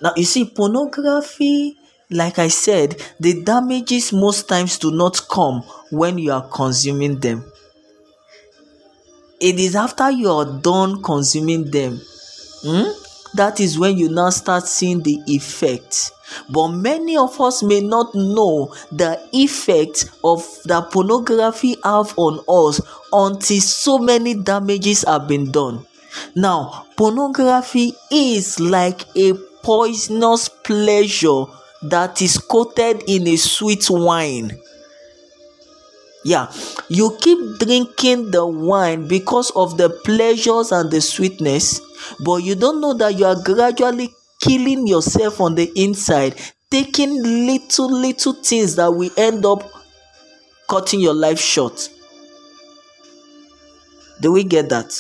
Now 0.01 0.13
you 0.15 0.23
see 0.23 0.45
pornography 0.45 1.77
like 2.11 2.37
i 2.37 2.47
said 2.47 3.01
the 3.19 3.41
damages 3.43 4.13
most 4.13 4.47
times 4.47 4.77
do 4.77 4.91
not 4.91 5.19
come 5.29 5.61
when 5.89 6.19
you 6.19 6.31
are 6.31 6.47
consuming 6.49 7.19
them 7.19 7.43
it 9.43 9.59
is 9.59 9.75
after 9.75 10.09
you 10.09 10.29
are 10.31 10.45
done 10.45 11.03
consuming 11.03 11.69
them. 11.69 11.99
Hmm, 12.63 12.89
that 13.33 13.59
is 13.59 13.77
when 13.77 13.97
you 13.97 14.07
now 14.07 14.29
start 14.29 14.65
seeing 14.67 15.03
the 15.03 15.19
effect. 15.27 16.11
But 16.49 16.69
many 16.69 17.17
of 17.17 17.39
us 17.41 17.61
may 17.61 17.81
not 17.81 18.15
know 18.15 18.73
the 18.89 19.19
effect 19.33 20.05
of 20.23 20.47
the 20.63 20.81
pornography 20.83 21.75
have 21.83 22.13
on 22.17 22.39
us 22.47 22.79
until 23.11 23.59
so 23.59 23.97
many 23.97 24.33
damages 24.33 25.03
have 25.05 25.27
been 25.27 25.51
done. 25.51 25.85
Now 26.35 26.85
pornography 26.95 27.95
is 28.09 28.61
like 28.61 29.03
a 29.17 29.33
poisonous 29.61 30.47
pleasure 30.47 31.45
that 31.81 32.21
is 32.21 32.37
coated 32.37 33.03
in 33.07 33.27
a 33.27 33.35
sweet 33.35 33.89
wine 33.89 34.57
yeah, 36.23 36.51
you 36.89 37.17
keep 37.19 37.59
drinking 37.59 38.31
the 38.31 38.45
wine 38.45 39.07
because 39.07 39.51
of 39.51 39.77
the 39.77 39.89
pleasures 39.89 40.71
and 40.71 40.89
the 40.89 41.01
sweetness, 41.01 41.81
but 42.23 42.37
you 42.37 42.55
don't 42.55 42.79
know 42.81 42.93
that 42.93 43.17
you 43.17 43.25
are 43.25 43.41
gradually 43.41 44.09
killing 44.41 44.87
yourself 44.87 45.41
on 45.41 45.55
the 45.55 45.71
inside, 45.75 46.35
taking 46.69 47.21
little, 47.21 47.91
little 47.91 48.33
things 48.33 48.75
that 48.75 48.91
will 48.91 49.11
end 49.17 49.45
up 49.45 49.69
cutting 50.69 51.01
your 51.01 51.13
life 51.13 51.39
short. 51.39 51.89
Do 54.21 54.31
we 54.31 54.43
get 54.43 54.69
that? 54.69 54.93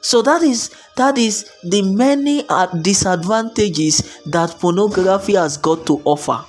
So 0.00 0.20
that 0.22 0.42
is 0.42 0.70
that 0.96 1.16
is 1.16 1.48
the 1.62 1.82
many 1.82 2.44
uh, 2.48 2.66
disadvantages 2.66 4.20
that 4.26 4.50
pornography 4.58 5.34
has 5.34 5.56
got 5.56 5.86
to 5.86 6.00
offer. 6.04 6.44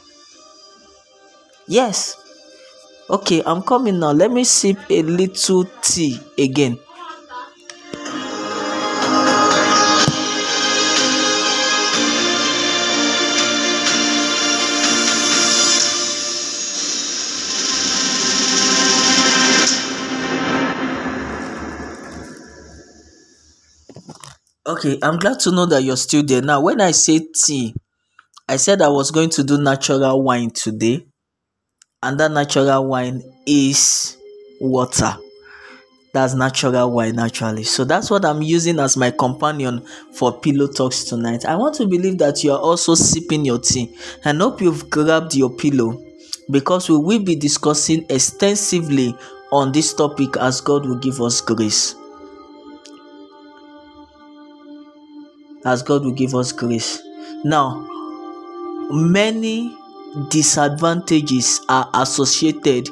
Yes, 1.67 2.17
okay 3.09 3.41
i'm 3.45 3.61
coming 3.61 3.99
now. 3.99 4.11
Let 4.11 4.31
me 4.31 4.43
sip 4.43 4.77
a 4.89 5.01
little 5.03 5.65
tea 5.81 6.19
again. 6.37 6.77
Okay 24.65 24.97
i'm 25.01 25.17
glad 25.19 25.39
to 25.41 25.51
know 25.51 25.65
that 25.65 25.83
you're 25.83 25.97
still 25.97 26.23
there. 26.23 26.41
Now 26.41 26.61
when 26.61 26.81
i 26.81 26.91
say 26.91 27.19
tea 27.19 27.73
i 28.49 28.57
said 28.57 28.81
i 28.81 28.89
was 28.89 29.11
going 29.11 29.29
to 29.31 29.43
do 29.43 29.57
natural 29.61 30.21
wine 30.23 30.51
today 30.51 31.05
and 32.03 32.19
that 32.19 32.31
natural 32.31 32.85
wine 32.85 33.23
is 33.45 34.17
water. 34.59 35.15
That's 36.13 36.35
natural 36.35 36.91
wine, 36.91 37.15
naturally. 37.15 37.63
So 37.63 37.85
that's 37.85 38.11
what 38.11 38.23
I'm 38.23 38.43
using 38.43 38.77
as 38.79 38.95
my 38.95 39.09
companion 39.09 39.83
for 40.13 40.39
Pillow 40.39 40.67
Talks 40.67 41.05
tonight. 41.05 41.43
I 41.45 41.55
want 41.55 41.75
to 41.75 41.87
believe 41.87 42.19
that 42.19 42.43
you 42.43 42.51
are 42.51 42.59
also 42.59 42.93
sipping 42.93 43.45
your 43.45 43.57
tea 43.57 43.97
and 44.23 44.39
hope 44.39 44.61
you've 44.61 44.91
grabbed 44.91 45.33
your 45.33 45.49
pillow 45.49 45.99
because 46.51 46.87
we 46.89 46.97
will 46.97 47.23
be 47.23 47.35
discussing 47.35 48.05
extensively 48.09 49.15
on 49.51 49.71
this 49.71 49.93
topic 49.93 50.37
as 50.37 50.61
God 50.61 50.85
will 50.85 50.99
give 50.99 51.19
us 51.19 51.41
grace. 51.41 51.95
As 55.65 55.81
God 55.81 56.03
will 56.03 56.11
give 56.11 56.35
us 56.35 56.51
grace. 56.51 57.01
Now, 57.43 57.87
many 58.91 59.75
disadvantages 60.29 61.61
are 61.69 61.89
associated 61.93 62.89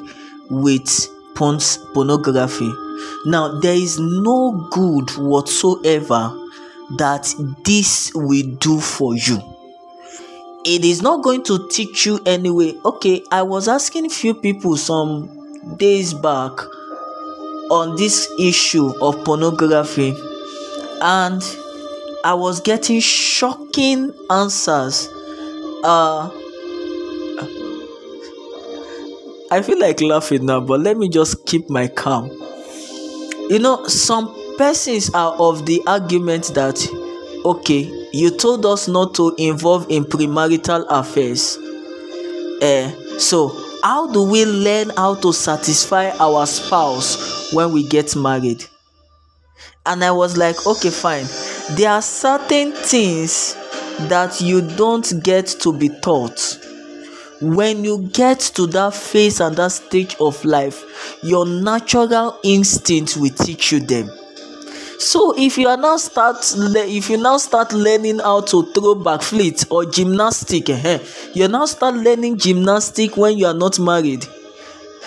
with 0.50 1.08
pornography. 1.34 2.72
Now, 3.26 3.60
there 3.60 3.74
is 3.74 3.98
no 3.98 4.68
good 4.70 5.10
whatsoever 5.10 6.38
that 6.98 7.32
this 7.64 8.12
will 8.14 8.56
do 8.56 8.80
for 8.80 9.14
you. 9.14 9.40
It 10.64 10.84
is 10.84 11.02
not 11.02 11.22
going 11.22 11.42
to 11.44 11.68
teach 11.68 12.06
you 12.06 12.20
anyway. 12.24 12.74
Okay, 12.84 13.24
I 13.32 13.42
was 13.42 13.66
asking 13.66 14.10
few 14.10 14.34
people 14.34 14.76
some 14.76 15.76
days 15.76 16.14
back 16.14 16.52
on 17.70 17.96
this 17.96 18.28
issue 18.38 18.92
of 19.00 19.24
pornography, 19.24 20.14
and 21.00 21.42
I 22.24 22.34
was 22.34 22.60
getting 22.60 23.00
shocking 23.00 24.12
answers. 24.30 25.08
Uh, 25.82 26.30
I 29.52 29.60
feel 29.60 29.78
like 29.78 30.00
laughing 30.00 30.46
now, 30.46 30.60
but 30.60 30.80
let 30.80 30.96
me 30.96 31.10
just 31.10 31.44
keep 31.44 31.68
my 31.68 31.86
calm. 31.86 32.30
You 33.50 33.58
know, 33.58 33.86
some 33.86 34.34
persons 34.56 35.10
are 35.10 35.34
of 35.34 35.66
the 35.66 35.82
argument 35.86 36.54
that, 36.54 36.82
okay, 37.44 38.08
you 38.14 38.30
told 38.30 38.64
us 38.64 38.88
not 38.88 39.14
to 39.16 39.34
involve 39.36 39.90
in 39.90 40.04
premarital 40.04 40.86
affairs. 40.88 41.58
Uh, 42.62 43.18
so, 43.18 43.50
how 43.82 44.10
do 44.10 44.22
we 44.22 44.46
learn 44.46 44.88
how 44.96 45.16
to 45.16 45.34
satisfy 45.34 46.08
our 46.18 46.46
spouse 46.46 47.52
when 47.52 47.74
we 47.74 47.86
get 47.86 48.16
married? 48.16 48.64
And 49.84 50.02
I 50.02 50.12
was 50.12 50.38
like, 50.38 50.66
okay, 50.66 50.88
fine. 50.88 51.26
There 51.76 51.90
are 51.90 52.00
certain 52.00 52.72
things 52.72 53.52
that 54.08 54.40
you 54.40 54.66
don't 54.78 55.12
get 55.22 55.46
to 55.60 55.74
be 55.74 55.90
taught 56.00 56.58
when 57.42 57.84
you 57.84 58.08
get 58.12 58.38
to 58.38 58.66
that 58.68 58.94
phase 58.94 59.40
and 59.40 59.56
that 59.56 59.72
stage 59.72 60.14
of 60.20 60.42
life 60.44 61.18
your 61.22 61.44
natural 61.44 62.38
instinct 62.44 63.16
will 63.16 63.30
teach 63.30 63.72
you 63.72 63.80
them. 63.80 64.08
So 65.02 65.34
if 65.36 65.58
you 65.58 65.66
are 65.66 65.76
now 65.76 65.96
start 65.96 66.36
if 66.56 67.10
you 67.10 67.16
now 67.16 67.36
start 67.36 67.72
learning 67.72 68.20
how 68.20 68.42
to 68.42 68.62
throw 68.72 68.94
back 68.94 69.22
fleet 69.22 69.64
or 69.68 69.84
gymnastic 69.84 70.70
eh, 70.70 71.00
you 71.34 71.48
now 71.48 71.64
start 71.64 71.96
learning 71.96 72.38
gymnastic 72.38 73.16
when 73.16 73.36
you 73.36 73.46
are 73.46 73.54
not 73.54 73.80
married 73.80 74.24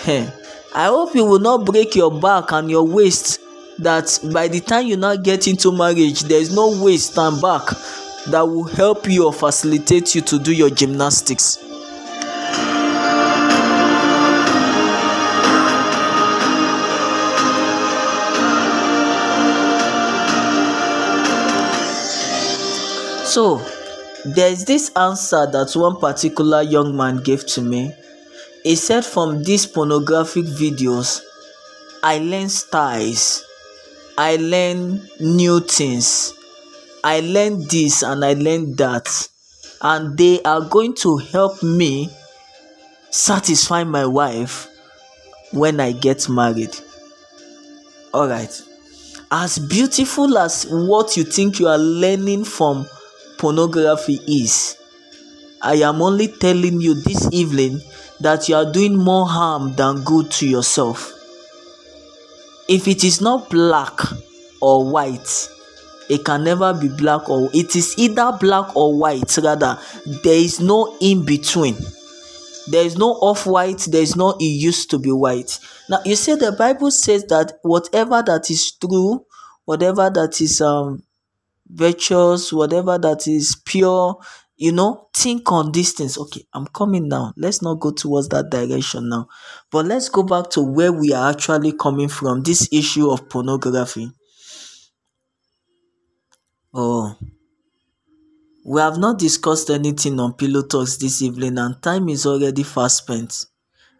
eh, 0.06 0.30
i 0.74 0.84
hope 0.84 1.14
you 1.14 1.24
will 1.24 1.38
not 1.38 1.64
break 1.64 1.94
your 1.94 2.10
back 2.20 2.52
and 2.52 2.70
your 2.70 2.86
waist 2.86 3.40
that 3.78 4.18
by 4.34 4.46
the 4.48 4.60
time 4.60 4.86
you 4.86 4.98
now 4.98 5.16
get 5.16 5.48
into 5.48 5.72
marriage 5.72 6.20
there 6.24 6.40
is 6.40 6.54
no 6.54 6.78
waist 6.84 7.16
and 7.16 7.40
back 7.40 7.66
that 8.26 8.42
will 8.46 8.64
help 8.64 9.08
you 9.08 9.24
or 9.24 9.32
facilitate 9.32 10.14
you 10.14 10.20
to 10.20 10.38
do 10.38 10.52
your 10.52 10.68
gymnastics 10.68 11.65
So, 23.26 23.60
there's 24.24 24.64
this 24.64 24.92
answer 24.94 25.50
that 25.50 25.72
one 25.74 25.96
particular 25.96 26.62
young 26.62 26.96
man 26.96 27.16
gave 27.24 27.44
to 27.48 27.60
me. 27.60 27.92
He 28.62 28.76
said, 28.76 29.04
From 29.04 29.42
these 29.42 29.66
pornographic 29.66 30.44
videos, 30.44 31.22
I 32.04 32.18
learn 32.18 32.48
styles, 32.48 33.44
I 34.16 34.36
learn 34.36 35.08
new 35.18 35.58
things, 35.58 36.34
I 37.02 37.18
learn 37.18 37.66
this 37.66 38.04
and 38.04 38.24
I 38.24 38.34
learn 38.34 38.76
that, 38.76 39.28
and 39.82 40.16
they 40.16 40.40
are 40.44 40.60
going 40.60 40.94
to 40.94 41.16
help 41.16 41.64
me 41.64 42.08
satisfy 43.10 43.82
my 43.82 44.06
wife 44.06 44.68
when 45.52 45.80
I 45.80 45.90
get 45.90 46.28
married. 46.28 46.76
All 48.14 48.28
right. 48.28 48.62
As 49.32 49.58
beautiful 49.58 50.38
as 50.38 50.64
what 50.70 51.16
you 51.16 51.24
think 51.24 51.58
you 51.58 51.66
are 51.66 51.76
learning 51.78 52.44
from 52.44 52.86
pornography 53.38 54.20
is. 54.26 54.76
I 55.62 55.76
am 55.76 56.02
only 56.02 56.28
telling 56.28 56.80
you 56.80 56.94
this 56.94 57.28
evening 57.32 57.80
that 58.20 58.48
you 58.48 58.56
are 58.56 58.70
doing 58.70 58.96
more 58.96 59.26
harm 59.28 59.74
than 59.74 60.04
good 60.04 60.30
to 60.32 60.48
yourself. 60.48 61.12
If 62.68 62.88
it 62.88 63.04
is 63.04 63.20
not 63.20 63.50
black 63.50 63.98
or 64.60 64.90
white, 64.90 65.48
it 66.08 66.24
can 66.24 66.44
never 66.44 66.72
be 66.74 66.88
black 66.88 67.28
or 67.28 67.50
it 67.52 67.74
is 67.76 67.94
either 67.98 68.36
black 68.40 68.74
or 68.76 68.96
white 68.98 69.36
rather 69.38 69.78
there 70.22 70.38
is 70.38 70.60
no 70.60 70.96
in 71.00 71.24
between 71.24 71.76
there 72.68 72.84
is 72.84 72.96
no 72.96 73.12
off 73.14 73.46
white 73.46 73.78
there 73.90 74.02
is 74.02 74.16
no 74.16 74.30
it 74.38 74.44
used 74.44 74.90
to 74.90 74.98
be 74.98 75.10
white 75.10 75.58
now 75.88 75.98
you 76.04 76.14
see 76.16 76.34
the 76.34 76.52
bible 76.52 76.90
says 76.90 77.24
that 77.24 77.58
whatever 77.62 78.22
that 78.22 78.50
is 78.50 78.72
true 78.72 79.24
whatever 79.64 80.10
that 80.10 80.40
is 80.40 80.60
um 80.60 81.02
virtuous, 81.68 82.52
whatever 82.52 82.98
that 82.98 83.26
is 83.26 83.56
pure, 83.64 84.18
you 84.56 84.72
know, 84.72 85.08
think 85.14 85.50
on 85.52 85.72
things. 85.72 86.16
Okay, 86.16 86.46
I'm 86.52 86.66
coming 86.66 87.08
now. 87.08 87.32
Let's 87.36 87.62
not 87.62 87.80
go 87.80 87.90
towards 87.90 88.28
that 88.28 88.50
direction 88.50 89.08
now. 89.08 89.28
But 89.70 89.86
let's 89.86 90.08
go 90.08 90.22
back 90.22 90.50
to 90.50 90.62
where 90.62 90.92
we 90.92 91.12
are 91.12 91.30
actually 91.30 91.72
coming 91.72 92.08
from 92.08 92.42
this 92.42 92.68
issue 92.72 93.10
of 93.10 93.28
pornography. 93.28 94.10
Oh, 96.72 97.16
we 98.64 98.80
have 98.80 98.98
not 98.98 99.18
discussed 99.18 99.70
anything 99.70 100.18
on 100.18 100.34
Pillow 100.34 100.62
Talks 100.62 100.96
this 100.96 101.22
evening, 101.22 101.56
and 101.58 101.80
time 101.80 102.08
is 102.08 102.26
already 102.26 102.62
fast 102.62 102.98
spent. 102.98 103.46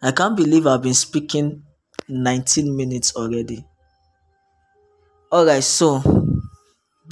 I 0.01 0.11
can't 0.11 0.35
believe 0.35 0.67
I've 0.67 0.81
been 0.81 0.93
speaking 0.93 1.63
19 2.07 2.75
minutes 2.75 3.15
already. 3.15 3.65
Alright, 5.31 5.63
so 5.63 6.01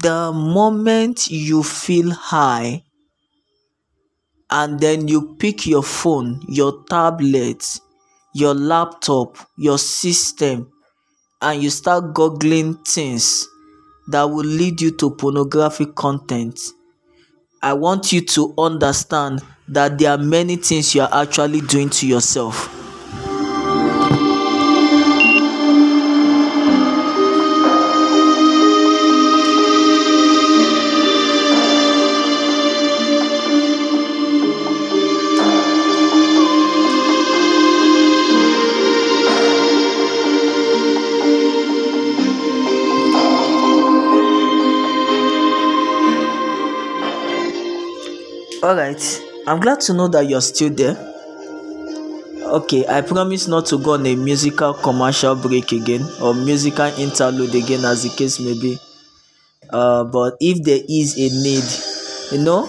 the 0.01 0.31
moment 0.33 1.27
you 1.29 1.63
feel 1.63 2.11
high 2.11 2.83
and 4.49 4.79
then 4.79 5.07
you 5.07 5.35
pick 5.39 5.65
your 5.65 5.83
phone, 5.83 6.41
your 6.47 6.83
tablet, 6.89 7.63
your 8.33 8.53
laptop, 8.53 9.37
your 9.57 9.77
system, 9.77 10.71
and 11.41 11.63
you 11.63 11.69
start 11.69 12.13
googling 12.13 12.85
things 12.87 13.47
that 14.07 14.23
will 14.23 14.45
lead 14.45 14.81
you 14.81 14.91
to 14.91 15.11
pornographic 15.11 15.95
content, 15.95 16.59
I 17.61 17.73
want 17.73 18.11
you 18.13 18.21
to 18.21 18.53
understand 18.57 19.41
that 19.67 19.97
there 19.97 20.11
are 20.11 20.17
many 20.17 20.57
things 20.57 20.93
you 20.93 21.01
are 21.01 21.09
actually 21.11 21.61
doing 21.61 21.89
to 21.89 22.07
yourself. 22.07 22.74
All 48.65 48.75
right 48.75 49.21
i'm 49.45 49.59
glad 49.59 49.79
to 49.79 49.93
know 49.93 50.07
that 50.07 50.27
you're 50.27 50.41
still 50.41 50.71
there. 50.73 50.97
Okay 52.45 52.83
i 52.87 52.99
promise 53.01 53.47
not 53.47 53.67
to 53.67 53.77
go 53.77 53.93
on 53.93 54.07
a 54.07 54.15
musical 54.15 54.73
commercial 54.73 55.35
break 55.35 55.71
again 55.71 56.01
or 56.19 56.33
musical 56.33 56.87
interlude 56.97 57.53
again 57.53 57.85
as 57.85 58.01
the 58.01 58.09
case 58.09 58.39
may 58.39 58.53
be. 58.59 58.79
Uh, 59.69 60.03
but 60.05 60.37
if 60.39 60.63
there 60.63 60.79
is 60.89 61.13
a 61.15 61.29
need 61.43 61.63
you 62.31 62.43
know 62.43 62.65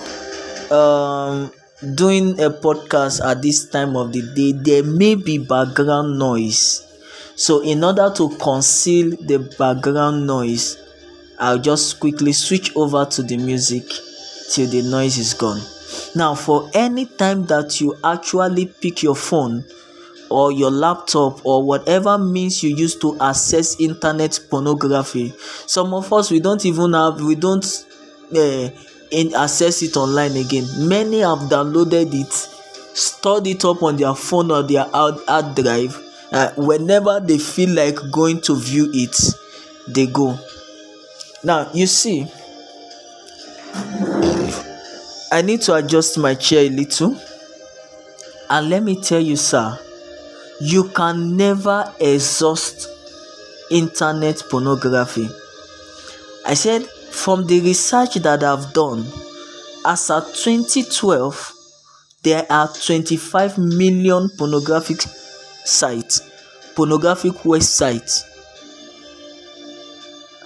um 0.71 1.51
doing 1.95 2.39
a 2.41 2.51
podcast 2.51 3.25
at 3.25 3.41
this 3.41 3.67
time 3.71 3.97
of 3.97 4.13
the 4.13 4.21
day 4.35 4.53
there 4.53 4.83
may 4.83 5.15
be 5.15 5.39
background 5.39 6.19
noise. 6.19 6.85
So 7.37 7.63
in 7.63 7.83
order 7.83 8.13
to 8.17 8.37
conceal 8.37 9.17
the 9.17 9.39
background 9.59 10.27
noise 10.27 10.77
I'll 11.39 11.59
just 11.59 12.01
quickly 12.01 12.33
switch 12.35 12.77
over 12.77 13.07
to 13.07 13.23
the 13.23 13.39
music 13.39 13.85
till 14.53 14.69
the 14.69 14.83
noise 14.83 15.17
is 15.17 15.33
gone. 15.33 15.63
Now, 16.15 16.35
for 16.35 16.71
any 16.75 17.07
time 17.07 17.47
that 17.47 17.81
you 17.81 17.97
actually 18.03 18.67
pick 18.67 19.03
your 19.03 19.17
phone 19.17 19.65
or 20.31 20.51
your 20.51 20.71
laptop 20.71 21.45
or 21.45 21.63
whatever 21.63 22.19
means 22.19 22.63
you 22.63 22.75
use 22.75 22.97
to 22.97 23.19
access 23.21 23.79
internet 23.81 24.39
pornography, 24.51 25.33
some 25.67 25.95
of 25.95 26.13
us 26.13 26.31
we 26.31 26.41
don't 26.41 26.65
even 26.65 26.93
have, 26.95 27.21
we 27.21 27.35
don't 27.35 27.65
uh, 28.37 28.69
in 29.11 29.35
access 29.35 29.83
it 29.83 29.97
online 29.97 30.37
again. 30.37 30.67
Many 30.79 31.21
have 31.21 31.49
downloaded 31.51 32.13
it, 32.15 32.33
stored 32.33 33.47
it 33.47 33.65
up 33.65 33.83
on 33.83 33.97
their 33.97 34.15
phone 34.15 34.51
or 34.51 34.63
their 34.63 34.85
hard, 34.85 35.17
hard 35.29 35.55
drive. 35.55 36.03
Uh, 36.33 36.51
whenever 36.57 37.21
they 37.21 37.39
feel 37.39 37.71
like 37.71 37.97
going 38.11 38.41
to 38.41 38.57
view 38.57 38.91
it, 38.93 39.17
they 39.87 40.07
go. 40.07 40.37
Now, 41.45 41.71
you 41.73 41.87
see, 41.87 42.27
I 45.33 45.43
need 45.43 45.63
to 45.63 45.75
adjust 45.75 46.19
my 46.19 46.35
chair 46.35 46.67
a 46.67 46.69
little. 46.69 47.21
And 48.49 48.71
let 48.71 48.83
me 48.83 49.01
tell 49.01 49.21
you, 49.21 49.37
sir, 49.37 49.79
you 50.61 50.85
can 50.85 51.37
never 51.37 51.93
exhaust 52.01 52.89
internet 53.71 54.43
pornography. 54.49 55.29
I 56.47 56.55
said, 56.55 56.87
from 56.87 57.47
the 57.47 57.61
research 57.61 58.15
that 58.17 58.45
I've 58.45 58.73
done, 58.73 59.05
as 59.85 60.11
at 60.11 60.27
2012, 60.35 61.53
there 62.23 62.47
are 62.51 62.69
25 62.69 63.59
million 63.59 64.29
pornographic 64.39 65.01
sites, 65.01 66.21
pornographic 66.77 67.33
websites. 67.43 68.23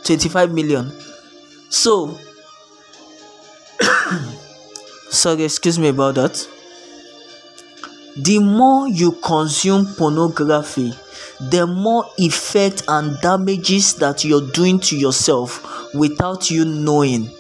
25 0.04 0.52
million. 0.52 0.90
So, 1.68 2.18
sorry 5.10 5.44
excuse 5.44 5.78
me 5.78 5.88
about 5.88 6.14
that. 6.16 6.46
The 8.16 8.38
more 8.38 8.88
you 8.88 9.12
consume 9.12 9.86
pornography 9.96 10.92
the 11.40 11.66
more 11.66 12.04
effect 12.18 12.82
and 12.86 13.18
damages 13.20 13.94
that 13.94 14.24
you're 14.24 14.46
doing 14.52 14.78
to 14.78 14.96
yourself 14.98 15.94
without 15.94 16.50
you 16.50 16.64
knowing. 16.66 17.30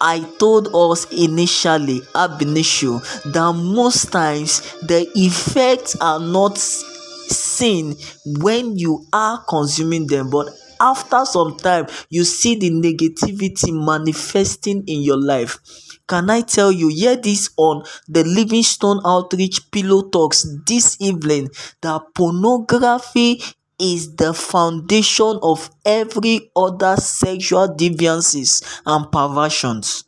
I 0.00 0.20
told 0.38 0.74
us 0.74 1.04
initially 1.12 2.00
ab 2.14 2.40
initio 2.42 2.98
that 3.26 3.52
most 3.54 4.10
times 4.10 4.62
the 4.82 5.06
effects 5.14 5.96
are 6.00 6.18
not 6.18 6.56
seen 6.58 7.94
when 8.40 8.76
you 8.76 9.06
are 9.12 9.44
consuming 9.48 10.06
them 10.06 10.30
but 10.30 10.48
after 10.80 11.24
some 11.24 11.56
time 11.56 11.86
you 12.10 12.24
see 12.24 12.56
the 12.56 12.70
negativity 12.70 13.70
manifesting 13.72 14.82
in 14.88 15.02
your 15.02 15.20
life 15.20 15.60
can 16.12 16.28
I 16.28 16.42
tell 16.42 16.70
you, 16.70 16.88
hear 16.88 17.16
this 17.16 17.48
on 17.56 17.84
the 18.06 18.22
Livingstone 18.22 19.00
Outreach 19.02 19.70
Pillow 19.70 20.10
Talks 20.10 20.46
this 20.66 21.00
evening 21.00 21.48
that 21.80 22.02
pornography 22.14 23.42
is 23.80 24.14
the 24.16 24.34
foundation 24.34 25.38
of 25.42 25.70
every 25.86 26.50
other 26.54 26.96
sexual 26.98 27.66
deviances 27.68 28.62
and 28.84 29.10
perversions. 29.10 30.04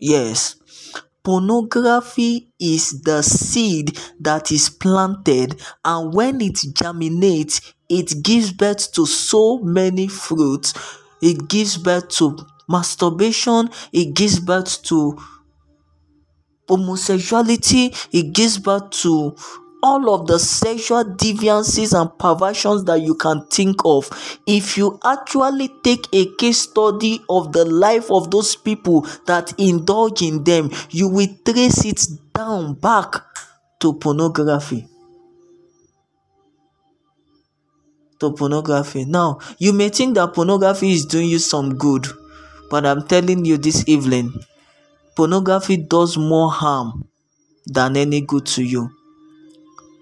Yes, 0.00 0.56
pornography 1.22 2.48
is 2.58 3.00
the 3.02 3.22
seed 3.22 3.96
that 4.18 4.50
is 4.50 4.68
planted, 4.68 5.62
and 5.84 6.12
when 6.12 6.40
it 6.40 6.58
germinates, 6.74 7.72
it 7.88 8.20
gives 8.24 8.50
birth 8.50 8.90
to 8.94 9.06
so 9.06 9.60
many 9.60 10.08
fruits. 10.08 10.74
It 11.22 11.48
gives 11.48 11.78
birth 11.78 12.08
to 12.18 12.36
masturbation, 12.70 13.68
it 13.92 14.14
gives 14.14 14.38
birth 14.38 14.82
to 14.84 15.18
homosexuality, 16.68 17.94
it 18.12 18.32
gives 18.32 18.58
birth 18.58 18.90
to 18.90 19.34
all 19.82 20.14
of 20.14 20.26
the 20.26 20.38
sexual 20.38 21.04
deviances 21.04 21.98
and 21.98 22.16
perversions 22.18 22.84
that 22.84 23.00
you 23.00 23.14
can 23.14 23.46
think 23.46 23.76
of. 23.84 24.08
If 24.46 24.76
you 24.76 24.98
actually 25.04 25.70
take 25.82 26.06
a 26.12 26.26
case 26.36 26.58
study 26.58 27.20
of 27.28 27.52
the 27.52 27.64
life 27.64 28.10
of 28.10 28.30
those 28.30 28.56
people 28.56 29.02
that 29.26 29.54
indulge 29.58 30.22
in 30.22 30.44
them 30.44 30.70
you 30.90 31.08
will 31.08 31.28
trace 31.44 31.84
it 31.84 32.06
down 32.34 32.74
back 32.74 33.14
to 33.80 33.94
pornography. 33.94 34.86
To 38.20 38.32
pornography. 38.32 39.06
Now 39.06 39.38
you 39.58 39.72
may 39.72 39.88
think 39.88 40.14
that 40.16 40.34
pornography 40.34 40.92
is 40.92 41.06
doing 41.06 41.30
you 41.30 41.38
some 41.38 41.76
good 41.76 42.06
but 42.70 42.86
I'm 42.86 43.06
telling 43.06 43.44
you 43.44 43.58
this 43.58 43.84
evening, 43.86 44.32
pornography 45.16 45.76
does 45.76 46.16
more 46.16 46.50
harm 46.50 47.08
than 47.66 47.96
any 47.96 48.20
good 48.20 48.46
to 48.46 48.62
you. 48.62 48.90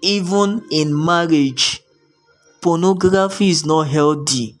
Even 0.01 0.63
in 0.71 0.95
marriage, 0.95 1.81
pornography 2.61 3.49
is 3.49 3.65
not 3.65 3.87
healthy. 3.87 4.55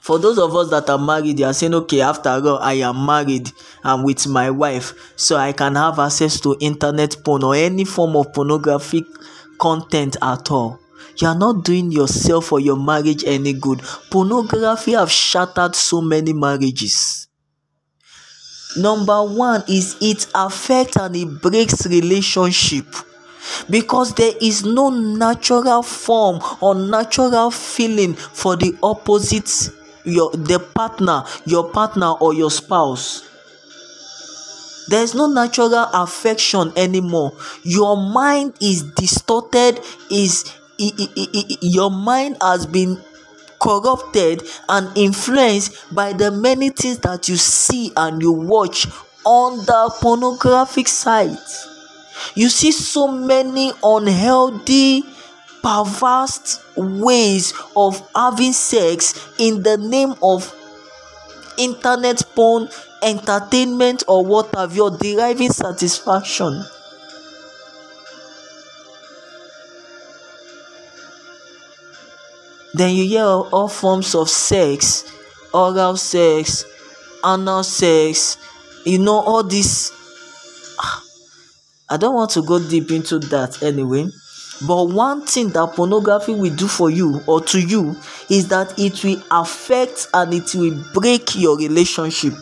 For 0.00 0.18
those 0.18 0.38
of 0.38 0.56
us 0.56 0.70
that 0.70 0.88
are 0.88 0.98
married, 0.98 1.36
they 1.36 1.44
are 1.44 1.52
saying, 1.52 1.74
okay, 1.74 2.00
after 2.00 2.30
all, 2.30 2.58
I 2.58 2.72
am 2.72 3.04
married, 3.04 3.52
I'm 3.84 4.02
with 4.02 4.26
my 4.26 4.50
wife, 4.50 4.94
so 5.14 5.36
I 5.36 5.52
can 5.52 5.74
have 5.76 5.98
access 5.98 6.40
to 6.40 6.56
internet 6.58 7.16
porn 7.22 7.44
or 7.44 7.54
any 7.54 7.84
form 7.84 8.16
of 8.16 8.32
pornographic 8.32 9.04
content 9.58 10.16
at 10.22 10.50
all 10.50 10.80
you 11.20 11.28
are 11.28 11.34
not 11.34 11.64
doing 11.64 11.92
yourself 11.92 12.52
or 12.52 12.60
your 12.60 12.76
marriage 12.76 13.24
any 13.24 13.52
good. 13.52 13.80
Pornography 14.10 14.92
have 14.92 15.10
shattered 15.10 15.74
so 15.74 16.00
many 16.00 16.32
marriages. 16.32 17.28
Number 18.76 19.22
one 19.24 19.64
is 19.68 19.96
it 20.00 20.26
affects 20.34 20.96
and 20.96 21.16
it 21.16 21.42
breaks 21.42 21.86
relationship. 21.86 22.86
Because 23.68 24.14
there 24.14 24.32
is 24.40 24.64
no 24.64 24.90
natural 24.90 25.82
form 25.82 26.40
or 26.60 26.74
natural 26.74 27.50
feeling 27.50 28.14
for 28.14 28.56
the 28.56 28.76
opposite 28.82 29.50
your 30.04 30.30
the 30.30 30.58
partner 30.58 31.24
your 31.44 31.68
partner 31.70 32.12
or 32.20 32.32
your 32.32 32.50
spouse. 32.50 33.26
There 34.88 35.02
is 35.02 35.14
no 35.14 35.26
natural 35.26 35.74
affection 35.92 36.72
anymore. 36.76 37.32
Your 37.62 37.96
mind 37.96 38.54
is 38.60 38.82
distorted 38.82 39.80
is 40.10 40.44
your 41.60 41.90
mind 41.90 42.36
has 42.40 42.66
been 42.66 43.00
corrupted 43.60 44.42
and 44.68 44.96
influenced 44.96 45.94
by 45.94 46.12
the 46.12 46.30
many 46.30 46.70
things 46.70 46.98
that 47.00 47.28
you 47.28 47.36
see 47.36 47.92
and 47.96 48.22
you 48.22 48.32
watch 48.32 48.86
on 49.24 49.58
the 49.58 49.94
pornographic 50.00 50.88
sites. 50.88 51.66
You 52.34 52.48
see 52.48 52.72
so 52.72 53.08
many 53.08 53.72
unhealthy, 53.82 55.02
perverse 55.62 56.64
ways 56.76 57.52
of 57.76 58.02
having 58.14 58.52
sex 58.52 59.14
in 59.38 59.62
the 59.62 59.76
name 59.76 60.14
of 60.22 60.54
internet 61.58 62.22
porn, 62.34 62.68
entertainment, 63.02 64.02
or 64.08 64.24
what 64.24 64.54
have 64.54 64.74
you, 64.74 64.90
deriving 64.98 65.50
satisfaction. 65.52 66.64
Then 72.74 72.94
you 72.94 73.04
hear 73.04 73.24
all 73.24 73.68
forms 73.68 74.14
of 74.14 74.28
sex, 74.28 75.10
oral 75.52 75.96
sex, 75.96 76.64
anal 77.24 77.64
sex, 77.64 78.36
you 78.84 78.98
know, 78.98 79.20
all 79.20 79.42
this. 79.42 79.92
I 81.88 81.96
don't 81.96 82.14
want 82.14 82.30
to 82.32 82.42
go 82.42 82.58
deep 82.60 82.90
into 82.90 83.18
that 83.18 83.62
anyway. 83.62 84.08
But 84.66 84.84
one 84.90 85.26
thing 85.26 85.48
that 85.50 85.72
pornography 85.74 86.34
will 86.34 86.54
do 86.54 86.68
for 86.68 86.90
you 86.90 87.22
or 87.26 87.40
to 87.40 87.60
you 87.60 87.96
is 88.28 88.48
that 88.48 88.78
it 88.78 89.02
will 89.02 89.22
affect 89.30 90.06
and 90.12 90.34
it 90.34 90.54
will 90.54 90.76
break 90.92 91.34
your 91.34 91.56
relationship. 91.56 92.34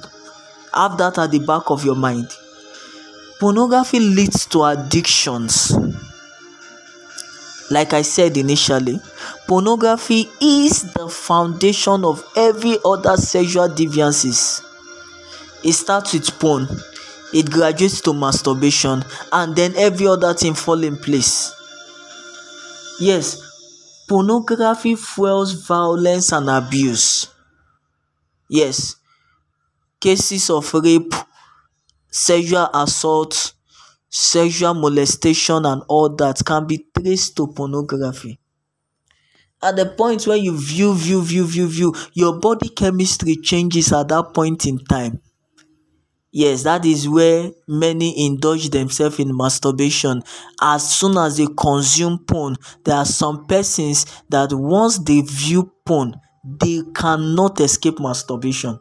Have 0.74 0.98
that 0.98 1.16
at 1.18 1.30
the 1.30 1.38
back 1.38 1.70
of 1.70 1.84
your 1.84 1.94
mind. 1.94 2.28
Pornography 3.40 4.00
leads 4.00 4.46
to 4.46 4.64
addictions 4.64 5.72
like 7.70 7.92
I 7.92 8.02
said 8.02 8.36
initially, 8.36 9.00
pornography 9.48 10.28
is 10.42 10.92
the 10.92 11.08
foundation 11.08 12.04
of 12.04 12.22
every 12.36 12.76
other 12.84 13.16
sexual 13.16 13.66
deviances. 13.66 14.62
It 15.64 15.72
starts 15.72 16.12
with 16.12 16.38
porn, 16.38 16.68
it 17.32 17.50
graduates 17.50 18.02
to 18.02 18.12
masturbation, 18.12 19.02
and 19.32 19.56
then 19.56 19.74
every 19.76 20.06
other 20.06 20.34
thing 20.34 20.52
fall 20.52 20.84
in 20.84 20.98
place. 20.98 21.50
Yes, 23.00 24.04
pornography 24.06 24.94
fuels 24.96 25.54
violence 25.66 26.30
and 26.32 26.50
abuse. 26.50 27.28
Yes, 28.50 28.96
cases 29.98 30.50
of 30.50 30.72
rape, 30.74 31.14
sexual 32.10 32.68
assault, 32.74 33.54
sexual 34.10 34.74
molestation 34.74 35.64
and 35.64 35.82
all 35.88 36.14
that 36.16 36.42
can 36.44 36.66
be 36.66 36.84
traced 36.94 37.34
to 37.38 37.46
pornography. 37.46 38.38
At 39.62 39.76
the 39.76 39.86
point 39.86 40.26
when 40.26 40.42
you 40.42 40.56
view 40.56 40.94
view 40.94 41.22
view 41.22 41.46
view 41.46 41.68
view 41.68 41.94
your 42.14 42.38
body 42.38 42.68
chemistry 42.68 43.36
changes 43.36 43.92
at 43.92 44.08
that 44.08 44.32
point 44.34 44.66
in 44.66 44.78
time. 44.78 45.20
Yes 46.30 46.62
that 46.62 46.84
is 46.84 47.08
where 47.08 47.50
many 47.66 48.26
indulge 48.26 48.70
themselves 48.70 49.18
in 49.18 49.36
masturbation. 49.36 50.22
As 50.60 50.94
soon 50.94 51.16
as 51.16 51.38
they 51.38 51.46
consume 51.56 52.18
porn 52.26 52.56
there 52.84 52.96
are 52.96 53.04
some 53.06 53.46
persons 53.46 54.06
that 54.28 54.52
once 54.52 54.98
they 54.98 55.22
view 55.22 55.72
porn 55.84 56.14
they 56.44 56.82
cannot 56.94 57.60
escape 57.60 57.98
masturbation. 57.98 58.78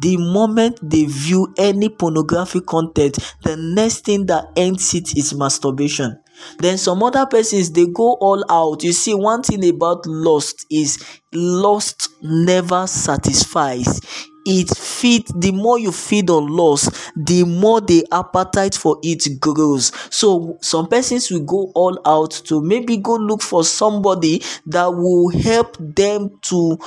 The 0.00 0.16
moment 0.16 0.78
they 0.82 1.04
view 1.06 1.52
any 1.56 1.88
pornographic 1.88 2.66
content 2.66 3.18
the 3.42 3.56
next 3.56 4.04
thing 4.04 4.26
that 4.26 4.46
ends 4.56 4.94
it 4.94 5.16
is 5.16 5.34
masturbation 5.34 6.21
then 6.58 6.78
some 6.78 7.02
other 7.02 7.26
persons 7.26 7.70
they 7.70 7.86
go 7.86 8.14
all 8.20 8.44
out. 8.50 8.82
You 8.82 8.92
see 8.92 9.14
one 9.14 9.42
thing 9.42 9.68
about 9.68 10.06
lust 10.06 10.66
is 10.70 11.02
lust 11.32 12.08
never 12.22 12.86
satisfies 12.86 14.00
it 14.44 14.68
feed 14.76 15.26
the 15.34 15.52
more 15.52 15.78
you 15.78 15.92
feed 15.92 16.30
on 16.30 16.46
loss 16.48 16.88
the 17.16 17.44
more 17.44 17.80
the 17.80 18.06
appetite 18.12 18.74
for 18.74 18.98
it 19.02 19.40
grows. 19.40 19.92
So 20.10 20.58
some 20.60 20.88
persons 20.88 21.30
will 21.30 21.44
go 21.44 21.72
all 21.74 21.98
out 22.04 22.30
to 22.46 22.60
maybe 22.62 22.96
go 22.96 23.16
look 23.16 23.42
for 23.42 23.64
somebody 23.64 24.42
that 24.66 24.86
will 24.86 25.28
help 25.30 25.76
them 25.78 26.38
to 26.42 26.78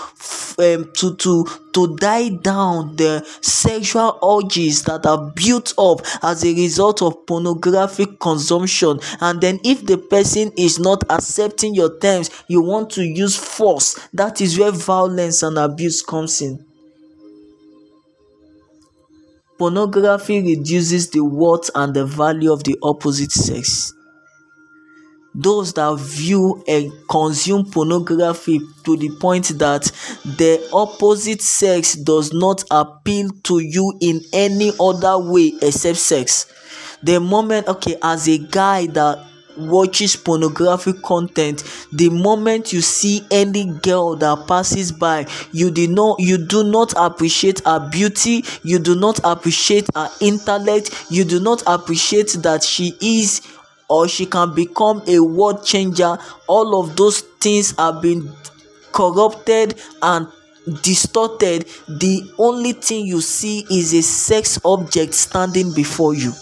um, 0.58 0.91
to 0.98 1.15
to 1.15 1.46
to 1.74 1.96
die 1.98 2.30
down 2.30 2.96
the 2.96 3.26
sexual 3.41 4.18
urges 4.24 4.84
that 4.84 5.06
are 5.06 5.32
built 5.36 5.74
up 5.78 6.02
as 6.24 6.44
a 6.46 6.54
result 6.54 7.02
of 7.02 7.26
pornographic 7.26 8.20
consumption. 8.20 9.00
And 9.20 9.41
then 9.41 9.60
if 9.63 9.86
the 9.86 9.98
person 9.98 10.52
is 10.58 10.80
not 10.80 11.04
accepting 11.10 11.76
your 11.76 11.98
terms 12.00 12.30
you 12.48 12.62
want 12.62 12.89
to 12.91 13.04
use 13.04 13.36
force. 13.36 14.00
That 14.13 14.41
is 14.41 14.58
where 14.58 14.72
violence 14.72 15.44
and 15.44 15.58
abuse 15.58 16.02
comes 16.02 16.41
in 16.41 16.65
Pornography 19.58 20.41
reduces 20.41 21.10
the 21.10 21.24
worth 21.24 21.70
and 21.76 21.94
the 21.94 22.06
value 22.06 22.52
of 22.52 22.63
the 22.63 22.78
opposite 22.84 23.32
sex. 23.32 23.94
Those 25.34 25.74
that 25.74 25.98
view 26.00 26.63
and 26.68 26.91
consume 27.10 27.70
pornography 27.70 28.60
to 28.86 28.96
the 28.98 29.10
point 29.20 29.58
that 29.60 29.84
the 30.24 30.65
opposite 30.72 31.41
sex 31.41 31.94
does 31.94 32.32
not 32.34 32.63
appeal 32.72 33.30
to 33.44 33.60
you 33.60 33.98
in 34.00 34.22
any 34.32 34.72
other 34.80 35.18
way 35.18 35.54
except 35.62 35.98
sex. 35.98 36.46
The 37.04 37.20
moment, 37.20 37.68
okay, 37.68 37.98
as 38.02 38.28
a 38.28 38.38
guy 38.38 38.88
that 38.88 39.26
watches 39.58 40.15
pornographic 40.15 41.02
content. 41.02 41.63
The 41.91 42.10
moment 42.10 42.74
you 42.74 42.82
see 42.82 43.26
any 43.32 43.72
girl 43.80 44.15
that 44.18 44.48
passes 44.48 44.91
by 44.91 45.28
you 45.52 45.72
do 45.72 45.88
not 45.88 46.20
you 46.20 46.38
do 46.38 46.63
not 46.63 46.94
appreciate 46.98 47.62
her 47.65 47.89
beauty 47.89 48.44
you 48.63 48.80
do 48.80 48.96
not 48.96 49.20
appreciate 49.24 49.88
her 49.96 50.10
intellect 50.22 51.06
you 51.10 51.24
do 51.24 51.39
not 51.39 51.63
appreciate 51.68 52.34
that 52.41 52.63
she 52.63 52.96
is 53.02 53.41
or 53.89 54.08
she 54.08 54.26
can 54.26 54.54
become 54.54 55.02
a 55.08 55.20
world 55.20 55.63
changer. 55.63 56.18
All 56.48 56.80
of 56.82 56.96
those 56.96 57.22
things 57.22 57.76
have 57.78 58.02
been 58.02 58.32
corrupted 58.91 59.80
and 60.02 60.28
distorted. 60.82 61.65
The 61.88 62.32
only 62.38 62.74
thing 62.74 63.06
you 63.06 63.22
see 63.22 63.65
is 63.70 63.94
a 63.94 64.02
sex 64.02 64.60
object 64.65 65.13
standing 65.13 65.74
before 65.74 66.15
you 66.15 66.34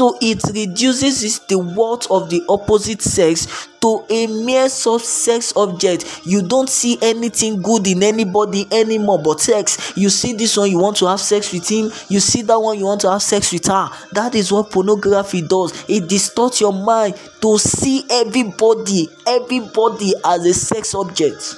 so 0.00 0.16
it 0.22 0.42
reduces 0.54 1.40
the 1.40 1.58
worth 1.58 2.10
of 2.10 2.30
the 2.30 2.42
opposite 2.48 3.02
sex 3.02 3.68
to 3.82 4.02
a 4.08 4.26
mere 4.46 4.66
sex 4.70 5.52
object. 5.54 6.22
You 6.24 6.40
don't 6.40 6.70
see 6.70 6.96
anything 7.02 7.60
good 7.60 7.86
in 7.86 8.02
anybody 8.02 8.66
anymore 8.72 9.20
but 9.22 9.40
sex. 9.40 9.92
You 9.98 10.08
see 10.08 10.32
this 10.32 10.56
one 10.56 10.70
you 10.70 10.78
want 10.78 10.96
to 10.96 11.06
have 11.06 11.20
sex 11.20 11.52
with 11.52 11.68
him. 11.68 11.92
You 12.08 12.18
see 12.18 12.40
that 12.40 12.58
one 12.58 12.78
you 12.78 12.86
want 12.86 13.02
to 13.02 13.10
have 13.10 13.20
sex 13.22 13.52
with 13.52 13.66
her. 13.66 13.90
That 14.12 14.34
is 14.34 14.50
what 14.50 14.70
pornography 14.70 15.42
does. 15.42 15.84
It 15.86 16.08
distorts 16.08 16.62
your 16.62 16.72
mind 16.72 17.16
to 17.42 17.58
see 17.58 18.06
everybody 18.10 19.10
everybody 19.26 20.14
as 20.24 20.46
a 20.46 20.54
sex 20.54 20.94
object. 20.94 21.56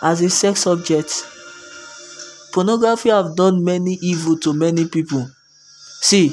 As 0.00 0.22
a 0.22 0.30
sex 0.30 0.66
object 0.66 1.37
pornography 2.52 3.10
have 3.10 3.36
done 3.36 3.64
many 3.64 3.98
evil 4.00 4.38
to 4.38 4.52
many 4.52 4.86
people. 4.86 5.28
See 6.00 6.32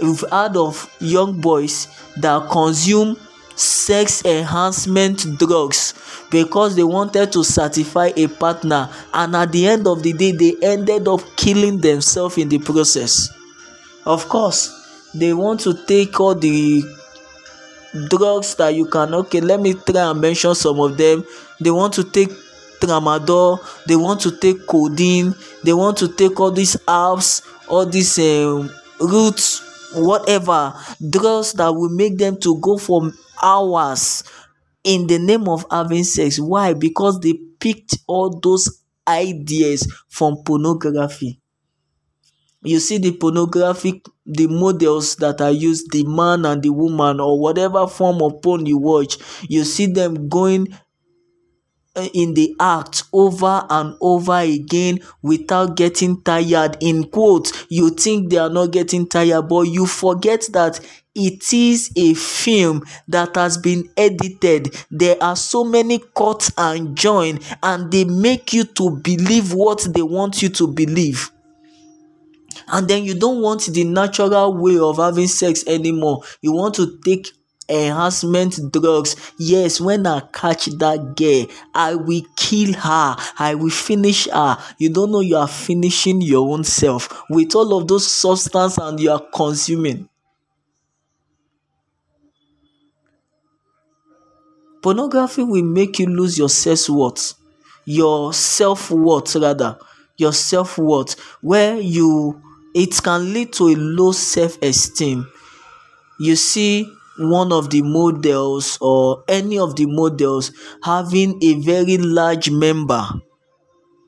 we've 0.00 0.24
heard 0.30 0.56
of 0.56 0.88
young 1.00 1.40
boys 1.40 1.88
that 2.16 2.48
consume 2.50 3.16
sex 3.56 4.24
enhancement 4.24 5.38
drugs 5.38 5.94
because 6.30 6.76
they 6.76 6.84
wanted 6.84 7.32
to 7.32 7.42
satisfy 7.42 8.12
a 8.16 8.28
partner 8.28 8.88
and 9.12 9.34
at 9.34 9.50
the 9.50 9.66
end 9.66 9.86
of 9.86 10.02
the 10.02 10.12
day 10.12 10.30
they 10.32 10.54
ended 10.62 11.08
up 11.08 11.20
killing 11.36 11.78
themselves 11.80 12.38
in 12.38 12.48
the 12.48 12.58
process. 12.58 13.30
Of 14.06 14.28
course 14.28 14.74
they 15.14 15.32
want 15.32 15.60
to 15.60 15.74
take 15.86 16.20
all 16.20 16.34
the 16.34 16.84
drugs 18.08 18.54
that 18.56 18.74
you 18.74 18.86
can 18.86 19.14
okay 19.14 19.40
let 19.40 19.58
me 19.60 19.74
try 19.74 20.10
and 20.10 20.20
mention 20.20 20.54
some 20.54 20.78
of 20.80 20.96
them. 20.96 21.24
They 21.60 21.70
want 21.70 21.94
to 21.94 22.04
take 22.04 22.30
tramadol 22.80 23.58
they 23.86 23.96
want 23.96 24.20
to 24.20 24.30
take 24.38 24.66
codeine 24.66 25.34
they 25.64 25.72
want 25.72 25.96
to 25.96 26.08
take 26.08 26.38
all 26.40 26.50
these 26.50 26.76
herbs 26.88 27.42
all 27.68 27.86
these 27.86 28.18
um, 28.18 28.70
roots 29.00 29.62
whatever 29.94 30.74
drugs 31.10 31.52
that 31.54 31.68
will 31.72 31.88
make 31.90 32.18
them 32.18 32.38
to 32.38 32.58
go 32.60 32.76
for 32.76 33.10
hours 33.42 34.24
in 34.84 35.06
the 35.06 35.18
name 35.18 35.48
of 35.48 35.66
having 35.70 36.04
sex. 36.04 36.38
Why? 36.38 36.74
Because 36.74 37.20
they 37.20 37.34
picked 37.34 37.98
all 38.06 38.38
those 38.40 38.82
ideas 39.06 39.90
from 40.08 40.42
pornography. 40.44 41.40
You 42.62 42.80
see 42.80 42.98
the 42.98 43.12
pornographic 43.12 44.04
the 44.26 44.46
models 44.46 45.16
that 45.16 45.40
are 45.40 45.50
used 45.50 45.90
the 45.92 46.04
man 46.04 46.44
and 46.44 46.62
the 46.62 46.70
woman 46.70 47.20
or 47.20 47.38
whatever 47.40 47.86
form 47.86 48.20
of 48.20 48.42
porn 48.42 48.66
you 48.66 48.76
watch 48.76 49.16
you 49.48 49.64
see 49.64 49.86
them 49.86 50.28
going 50.28 50.66
in 52.14 52.34
the 52.34 52.54
act 52.60 53.04
over 53.12 53.64
and 53.70 53.96
over 54.00 54.38
again 54.38 55.00
without 55.22 55.76
getting 55.76 56.20
tired. 56.22 56.76
In 56.80 57.04
quotes 57.04 57.66
you 57.68 57.90
think 57.90 58.30
they 58.30 58.38
are 58.38 58.50
not 58.50 58.72
getting 58.72 59.08
tired 59.08 59.48
but 59.48 59.62
you 59.62 59.86
forget 59.86 60.48
that 60.52 60.80
it 61.14 61.52
is 61.52 61.90
a 61.96 62.14
film 62.14 62.84
that 63.08 63.34
has 63.34 63.58
been 63.58 63.90
edited. 63.96 64.74
There 64.90 65.16
are 65.22 65.36
so 65.36 65.64
many 65.64 65.98
cuts 66.16 66.52
and 66.56 66.96
join 66.96 67.40
and 67.62 67.90
they 67.90 68.04
make 68.04 68.52
you 68.52 68.64
to 68.64 68.90
believe 68.98 69.52
what 69.52 69.86
they 69.92 70.02
want 70.02 70.42
you 70.42 70.48
to 70.50 70.68
believe. 70.68 71.30
And 72.68 72.86
then 72.88 73.04
you 73.04 73.14
don't 73.18 73.40
want 73.40 73.62
the 73.66 73.84
natural 73.84 74.54
way 74.54 74.78
of 74.78 74.98
having 74.98 75.26
sex 75.26 75.64
anymore. 75.66 76.22
You 76.42 76.52
want 76.52 76.74
to 76.76 76.98
take 77.04 77.28
enhancement 77.68 78.58
drugs. 78.72 79.16
Yes 79.38 79.80
when 79.80 80.06
i 80.06 80.20
catch 80.32 80.66
that 80.78 81.16
girl 81.16 81.46
i 81.74 81.94
will 81.94 82.22
kill 82.36 82.72
her. 82.74 83.16
I 83.38 83.54
will 83.54 83.70
finish 83.70 84.28
her. 84.28 84.58
You 84.78 84.90
don't 84.90 85.12
know 85.12 85.20
you 85.20 85.36
are 85.36 85.48
finishing 85.48 86.20
your 86.20 86.48
own 86.52 86.64
self 86.64 87.08
with 87.30 87.54
all 87.54 87.78
of 87.78 87.88
those 87.88 88.06
substance 88.06 88.78
and 88.78 88.98
you 89.00 89.10
are 89.10 89.22
consuming. 89.34 90.08
Pornography 94.82 95.42
will 95.42 95.64
make 95.64 95.98
you 95.98 96.06
lose 96.06 96.38
your 96.38 96.48
self-worth. 96.48 97.34
Your 97.84 98.32
self-worth 98.32 99.34
rather. 99.36 99.78
Your 100.16 100.32
self-worth 100.32 101.18
where 101.40 101.78
you 101.78 102.40
it 102.74 103.00
can 103.02 103.32
lead 103.32 103.52
to 103.54 103.68
a 103.68 103.74
low 103.76 104.12
self-esteem. 104.12 105.26
You 106.20 106.36
see 106.36 106.90
one 107.18 107.52
of 107.52 107.70
the 107.70 107.82
models 107.82 108.78
or 108.80 109.24
any 109.28 109.58
of 109.58 109.76
the 109.76 109.86
models 109.86 110.52
having 110.82 111.38
a 111.42 111.54
very 111.54 111.98
large 111.98 112.50
member. 112.50 113.04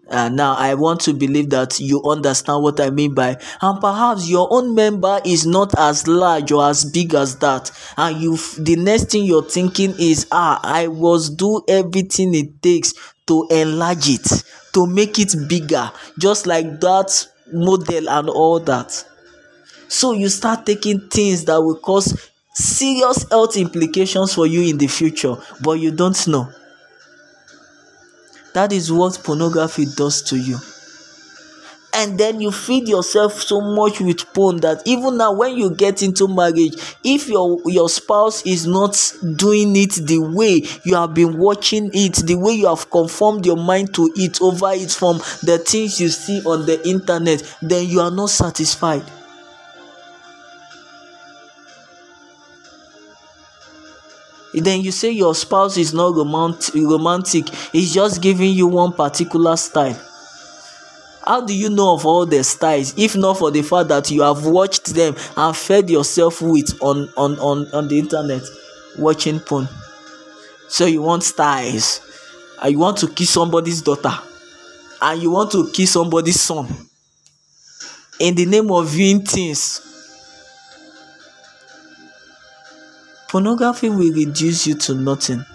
Uh, 0.09 0.29
now 0.29 0.55
i 0.55 0.75
want 0.75 1.01
to 1.01 1.15
believe 1.15 1.51
that 1.51 1.79
you 1.79 2.03
understand 2.03 2.61
what 2.65 2.81
i 2.81 2.91
mean 2.91 3.15
by 3.15 3.37
and 3.63 3.81
perhaps 3.81 4.29
your 4.29 4.49
own 4.51 4.75
member 4.75 5.21
is 5.25 5.47
not 5.47 5.73
as 5.79 6.09
large 6.09 6.51
or 6.51 6.69
as 6.69 6.85
big 6.85 7.15
as 7.15 7.37
that. 7.37 7.71
And 7.97 8.21
you 8.21 8.37
the 8.59 8.75
next 8.75 9.13
thing 9.13 9.25
you're 9.25 9.49
thinking 9.49 9.95
is 10.01 10.27
ah 10.33 10.59
i 10.65 10.89
was 10.89 11.31
do 11.31 11.63
everything 11.69 12.35
it 12.35 12.61
takes 12.61 12.93
to 13.29 13.47
enlarge 13.53 14.09
it 14.09 14.43
to 14.73 14.85
make 14.87 15.21
it 15.21 15.33
bigger 15.49 15.93
just 16.19 16.45
like 16.49 16.81
that 16.81 17.29
model 17.53 18.09
and 18.09 18.29
all 18.29 18.59
that. 18.61 19.05
So 19.89 20.13
you 20.13 20.29
start 20.29 20.67
taking 20.67 21.09
things 21.09 21.45
that 21.47 21.61
will 21.61 21.79
cause 21.79 22.30
serious 22.61 23.27
health 23.31 23.57
implications 23.57 24.35
for 24.35 24.47
you 24.47 24.63
in 24.63 24.79
the 24.79 24.87
future 24.87 25.37
but 25.63 25.73
you 25.73 25.91
don't 25.91 26.27
know. 26.29 26.51
That 28.53 28.73
is 28.73 28.91
what 28.91 29.21
pornography 29.23 29.87
does 29.97 30.23
to 30.23 30.37
you. 30.37 30.59
And 31.93 32.19
then 32.19 32.41
you 32.41 32.53
feed 32.53 32.89
yourself 32.89 33.43
so 33.43 33.61
much 33.61 34.01
with 34.01 34.33
porn 34.33 34.59
that 34.59 34.83
even 34.87 35.17
now 35.17 35.33
when 35.33 35.57
you 35.57 35.75
get 35.75 36.03
into 36.05 36.29
marriage 36.29 36.75
if 37.03 37.29
your 37.29 37.61
your 37.67 37.89
spouse 37.89 38.47
is 38.47 38.65
not 38.67 38.93
doing 39.37 39.75
it 39.75 39.93
the 39.95 40.19
way 40.19 40.63
you 40.85 40.95
have 40.95 41.15
been 41.15 41.37
watching 41.37 41.91
it 41.93 42.15
the 42.27 42.37
way 42.37 42.53
you 42.53 42.69
have 42.69 42.89
conformed 42.91 43.45
your 43.45 43.57
mind 43.57 43.93
to 43.95 44.09
it 44.15 44.41
over 44.41 44.71
it 44.73 44.93
from 44.93 45.19
the 45.43 45.59
things 45.67 46.01
you 46.01 46.09
see 46.09 46.41
on 46.45 46.65
the 46.65 46.81
internet 46.89 47.43
then 47.61 47.87
you 47.89 48.01
are 48.01 48.11
not 48.13 48.31
satisfied 48.31 49.03
then 54.55 54.81
you 54.81 54.91
say 54.91 55.11
your 55.11 55.35
spouse 55.35 55.77
is 55.77 55.95
not 55.95 56.15
romantic 56.15 56.75
romantic 56.75 57.49
he's 57.73 57.95
just 57.95 58.21
giving 58.21 58.53
you 58.53 58.67
one 58.67 58.93
particular 58.93 59.57
style. 59.57 59.99
How 61.25 61.41
do 61.43 61.55
you 61.57 61.71
know 61.71 61.95
of 61.95 62.07
all 62.07 62.27
the 62.27 62.43
styles? 62.43 62.95
If 62.97 63.15
not 63.15 63.39
for 63.39 63.51
the 63.51 63.63
fact 63.63 63.89
that 63.89 64.11
you 64.11 64.23
have 64.23 64.47
watched 64.47 64.87
them 64.95 65.15
and 65.37 65.57
fed 65.57 65.91
yourself 65.91 66.41
with 66.43 66.77
on 66.83 67.09
on 67.17 67.39
on, 67.39 67.67
on 67.73 67.89
the 67.89 67.99
internet 67.99 68.43
watching 68.99 69.39
porn. 69.39 69.69
So 70.69 70.87
you 70.87 71.03
want 71.03 71.23
styles. 71.23 72.01
And 72.63 72.73
you 72.73 72.79
want 72.79 72.99
to 72.99 73.09
kiss 73.09 73.31
somebody's 73.31 73.81
daughter. 73.83 74.13
And 75.01 75.23
you 75.23 75.31
want 75.31 75.51
to 75.53 75.71
kiss 75.71 75.93
somebody's 75.93 76.41
son. 76.41 76.67
In 78.19 78.35
the 78.35 78.47
name 78.47 78.71
of 78.71 78.89
viewing 78.89 79.25
things 79.25 79.90
Pornography 83.31 83.89
will 83.89 84.13
reduce 84.13 84.67
you 84.67 84.75
to 84.75 84.93
nothing. 84.93 85.47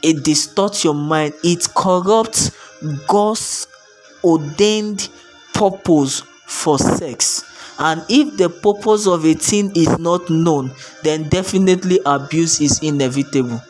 It 0.00 0.22
distorts 0.22 0.84
your 0.84 0.94
mind, 0.94 1.34
it 1.42 1.66
corrupts 1.74 2.52
God's 3.08 3.66
ordained 4.22 5.08
purpose 5.54 6.20
for 6.46 6.78
sex. 6.78 7.42
And 7.80 8.04
if 8.08 8.36
the 8.36 8.48
purpose 8.48 9.08
of 9.08 9.24
a 9.24 9.34
thing 9.34 9.72
is 9.74 9.98
not 9.98 10.30
known, 10.30 10.70
then 11.02 11.28
definitely 11.28 11.98
abuse 12.06 12.60
is 12.60 12.80
inevitable. 12.80 13.60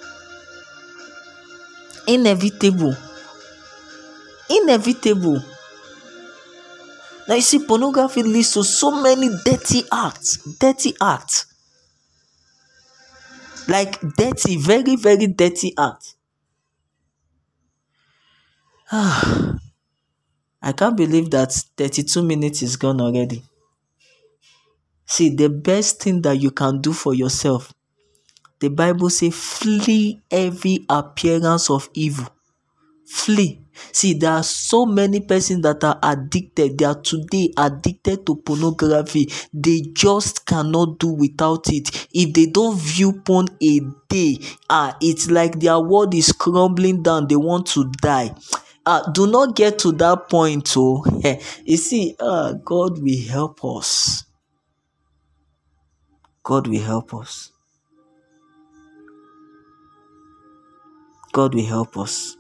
Inevitable. 2.07 2.95
Inevitable. 4.51 5.43
Now 7.27 7.37
you 7.37 7.41
see, 7.41 7.65
pornography 7.65 8.23
leads 8.23 8.53
to 8.53 8.65
so 8.65 9.03
many 9.03 9.31
dirty 9.47 9.85
acts. 9.91 10.37
Dirty 10.59 10.95
acts 11.01 11.48
like 13.69 14.01
dirty 14.17 14.57
very 14.57 14.97
very 14.97 15.27
dirty 15.29 15.73
act 15.79 16.15
i 18.93 20.73
can't 20.77 20.97
believe 20.97 21.31
that 21.31 21.53
32 21.77 22.23
minutes 22.23 22.63
is 22.63 22.77
gone 22.77 23.01
already. 23.01 23.43
See 25.07 25.31
the 25.31 25.49
best 25.49 26.01
thing 26.03 26.23
that 26.23 26.39
you 26.41 26.51
can 26.53 26.81
do 26.81 26.93
for 26.93 27.13
yourself 27.15 27.73
the 28.61 28.69
bible 28.71 29.11
say 29.11 29.31
flee 29.31 30.23
every 30.31 30.87
appearance 30.91 31.71
of 31.71 31.91
evil. 31.95 32.29
Flee 33.07 33.63
see 33.93 34.15
there 34.15 34.33
are 34.33 34.43
so 34.43 34.87
many 34.87 35.21
persons 35.21 35.63
that 35.63 35.83
are 35.85 35.99
addicted. 36.03 36.79
They 36.79 36.85
are 36.85 37.01
today 37.01 37.53
addicted 37.57 38.27
to 38.27 38.37
pornography. 38.37 39.31
They 39.53 39.81
just 39.93 40.47
cannot 40.47 40.99
do 40.99 41.09
without 41.09 41.69
it. 41.73 42.09
If 42.13 42.33
they 42.35 42.47
don't 42.47 42.79
view 42.79 43.13
porn 43.25 43.47
a 43.63 43.81
day 44.09 44.39
ah 44.71 44.97
it's 45.01 45.31
like 45.31 45.61
their 45.61 45.79
world 45.81 46.15
is 46.15 46.33
crumbling 46.33 47.03
down. 47.03 47.29
They 47.29 47.37
want 47.37 47.67
to 47.69 47.91
die. 48.01 48.35
Ah 48.87 49.11
do 49.13 49.27
not 49.27 49.55
get 49.55 49.79
to 49.81 49.93
that 49.93 50.29
point 50.29 50.73
oh. 50.77 51.05
You 51.65 51.77
see 51.77 52.17
ah 52.21 52.53
god 52.65 53.03
will 53.03 53.29
help 53.29 53.65
us. 53.65 54.25
God 56.43 56.67
will 56.67 56.81
help 56.83 57.13
us. 57.15 57.53
God 61.33 61.55
will 61.55 61.67
help 61.67 61.99
us 61.99 62.38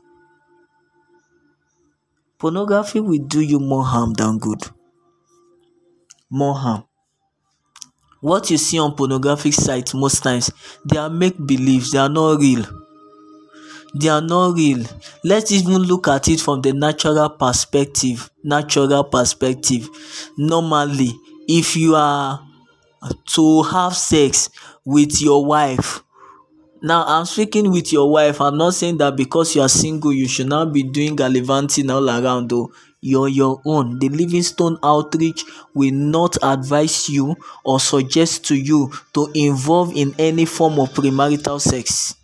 pornography 2.38 3.00
will 3.00 3.24
do 3.26 3.40
you 3.40 3.58
more 3.58 3.84
harm 3.84 4.12
than 4.14 4.38
good. 4.38 4.62
More 6.30 6.54
harm. 6.54 6.84
What 8.20 8.50
you 8.50 8.58
see 8.58 8.78
on 8.78 8.94
pornographic 8.94 9.54
sites 9.54 9.94
most 9.94 10.22
times 10.22 10.50
they 10.84 10.98
are 10.98 11.10
make 11.10 11.36
believes 11.46 11.92
they 11.92 11.98
are 11.98 12.08
not 12.08 12.40
real. 12.40 12.64
They 13.94 14.08
are 14.08 14.20
not 14.20 14.56
real. 14.56 14.84
Let's 15.24 15.52
even 15.52 15.82
look 15.82 16.08
at 16.08 16.28
it 16.28 16.40
from 16.40 16.62
the 16.62 16.72
natural 16.72 17.30
perspective 17.30 18.30
natural 18.42 19.04
perspective. 19.04 19.88
Normally 20.36 21.12
if 21.48 21.76
you 21.76 21.94
are 21.94 22.40
to 23.34 23.62
have 23.62 23.96
sex 23.96 24.50
with 24.84 25.20
your 25.22 25.44
wife 25.44 26.02
now 26.82 27.04
i'm 27.06 27.24
speaking 27.24 27.70
with 27.70 27.92
your 27.92 28.10
wife. 28.10 28.40
I'm 28.40 28.56
not 28.56 28.74
saying 28.74 28.98
that 28.98 29.16
because 29.16 29.54
you 29.54 29.62
are 29.62 29.68
single 29.68 30.12
you 30.12 30.28
should 30.28 30.48
not 30.48 30.72
be 30.72 30.82
doing 30.82 31.16
gallivanting 31.16 31.90
all 31.90 32.08
around 32.08 32.50
though. 32.50 32.72
You're 33.00 33.28
your 33.28 33.62
own. 33.64 34.00
The 34.00 34.08
livingstone 34.08 34.76
outreach 34.82 35.44
will 35.72 35.92
not 35.94 36.36
advise 36.42 37.08
you 37.08 37.36
or 37.64 37.78
suggest 37.78 38.44
to 38.46 38.56
you 38.56 38.90
to 39.14 39.30
involve 39.34 39.94
in 39.94 40.14
any 40.18 40.44
form 40.46 40.80
of 40.80 40.90
premarital 40.90 41.60
sex. 41.60 42.16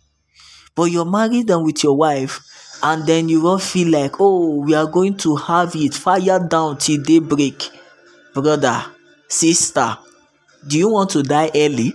But 0.74 0.84
you're 0.84 1.04
married 1.04 1.50
and 1.50 1.64
with 1.64 1.84
your 1.84 1.96
wife 1.96 2.40
and 2.82 3.06
then 3.06 3.28
you 3.28 3.40
will 3.40 3.58
feel 3.58 3.88
like 3.90 4.20
oh 4.20 4.56
we 4.56 4.74
are 4.74 4.86
going 4.86 5.16
to 5.18 5.36
have 5.36 5.76
it. 5.76 5.94
Fire 5.94 6.44
down 6.48 6.78
till 6.78 7.02
daybreak. 7.02 7.70
Brother 8.34 8.84
sister 9.28 9.96
do 10.66 10.78
you 10.78 10.88
want 10.88 11.10
to 11.10 11.22
die 11.22 11.50
early 11.54 11.94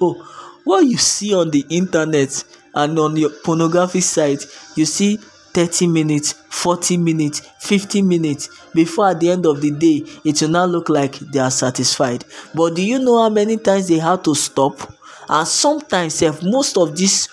Oh, 0.00 0.60
what 0.64 0.86
you 0.86 0.96
see 0.96 1.34
on 1.34 1.50
the 1.50 1.64
internet 1.68 2.44
and 2.74 2.98
on 2.98 3.16
your 3.16 3.30
pornography 3.30 4.00
site 4.00 4.46
you 4.74 4.84
see 4.84 5.16
thirty 5.16 5.86
minutes 5.86 6.32
forty 6.50 6.96
minutes 6.96 7.40
fifty 7.60 8.02
minutes. 8.02 8.48
Before 8.74 9.08
at 9.08 9.20
the 9.20 9.30
end 9.30 9.46
of 9.46 9.60
the 9.60 9.70
day 9.70 10.02
it 10.24 10.40
will 10.42 10.48
now 10.50 10.64
look 10.66 10.88
like 10.88 11.18
they 11.18 11.38
are 11.38 11.50
satisfied. 11.50 12.24
But 12.54 12.74
do 12.74 12.86
you 12.86 12.98
know 12.98 13.22
how 13.22 13.28
many 13.30 13.56
times 13.56 13.88
they 13.88 13.98
had 13.98 14.22
to 14.24 14.34
stop? 14.34 14.92
And 15.28 15.46
sometimes 15.48 16.14
sef 16.14 16.42
most 16.42 16.76
of 16.76 16.96
this 16.96 17.28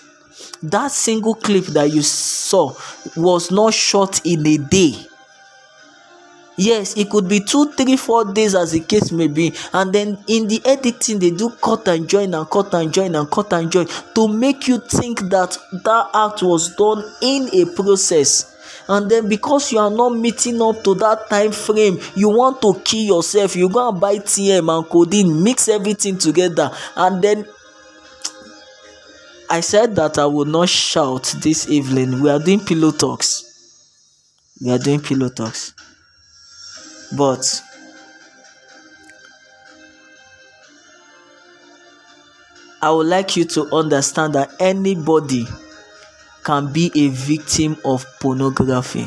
that 0.62 0.90
single 0.90 1.34
clip 1.34 1.64
that 1.66 1.92
you 1.92 2.02
saw 2.02 2.74
was 3.16 3.50
not 3.50 3.74
shot 3.74 4.24
in 4.24 4.46
a 4.46 4.56
day 4.56 4.94
yes 6.56 6.96
it 6.96 7.10
could 7.10 7.28
be 7.28 7.40
two 7.40 7.72
three 7.72 7.96
four 7.96 8.32
days 8.32 8.54
as 8.54 8.72
the 8.72 8.80
case 8.80 9.12
may 9.12 9.28
be. 9.28 9.52
And 9.72 9.92
then 9.92 10.18
in 10.28 10.48
the 10.48 10.60
editing 10.64 11.18
they 11.18 11.30
do 11.30 11.50
cut 11.62 11.86
and 11.88 12.08
join 12.08 12.34
and 12.34 12.48
cut 12.48 12.72
and 12.74 12.92
join 12.92 13.14
and 13.14 13.30
cut 13.30 13.52
and 13.52 13.70
join 13.70 13.86
to 14.14 14.28
make 14.28 14.68
you 14.68 14.78
think 14.78 15.20
that 15.30 15.56
that 15.84 16.10
act 16.14 16.42
was 16.42 16.74
done 16.76 17.04
in 17.22 17.48
a 17.52 17.66
process. 17.74 18.52
And 18.88 19.10
then 19.10 19.28
because 19.28 19.72
you 19.72 19.78
are 19.78 19.90
not 19.90 20.10
meeting 20.10 20.60
up 20.60 20.84
to 20.84 20.94
that 20.96 21.30
time 21.30 21.52
frame 21.52 21.98
you 22.14 22.28
want 22.28 22.60
to 22.62 22.80
kill 22.84 23.16
yourself. 23.16 23.56
You 23.56 23.68
go 23.68 23.88
and 23.88 24.00
buy 24.00 24.16
tm 24.16 24.76
and 24.76 24.88
codeine 24.88 25.42
mix 25.42 25.68
everything 25.68 26.18
together. 26.18 26.70
And 26.96 27.22
then 27.22 27.46
i 29.50 29.60
said 29.60 29.94
that 29.94 30.16
i 30.18 30.24
will 30.24 30.46
not 30.46 30.68
shout 30.68 31.34
this 31.42 31.68
evening. 31.68 32.22
We 32.22 32.30
are 32.30 32.38
doing 32.38 32.60
pillow 32.60 32.90
talks. 32.90 33.50
We 34.62 34.70
are 34.70 34.78
doing 34.78 35.00
pillow 35.00 35.28
talks 35.28 35.73
but 37.16 37.62
I 42.82 42.90
would 42.90 43.06
like 43.06 43.34
you 43.36 43.46
to 43.46 43.74
understand 43.74 44.34
that 44.34 44.52
anybody 44.60 45.46
can 46.44 46.70
be 46.70 46.92
a 46.94 47.08
victim 47.08 47.78
of 47.82 48.04
pornography. 48.20 49.06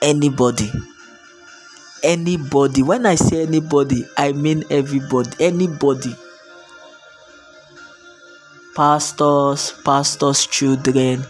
Anybody. 0.00 0.72
Anybody. 2.02 2.82
When 2.82 3.04
I 3.04 3.16
say 3.16 3.42
anybody, 3.42 4.06
I 4.16 4.32
mean 4.32 4.64
everybody. 4.70 5.30
Anybody. 5.38 6.16
Pastors, 8.74 9.72
pastors' 9.84 10.46
children, 10.46 11.24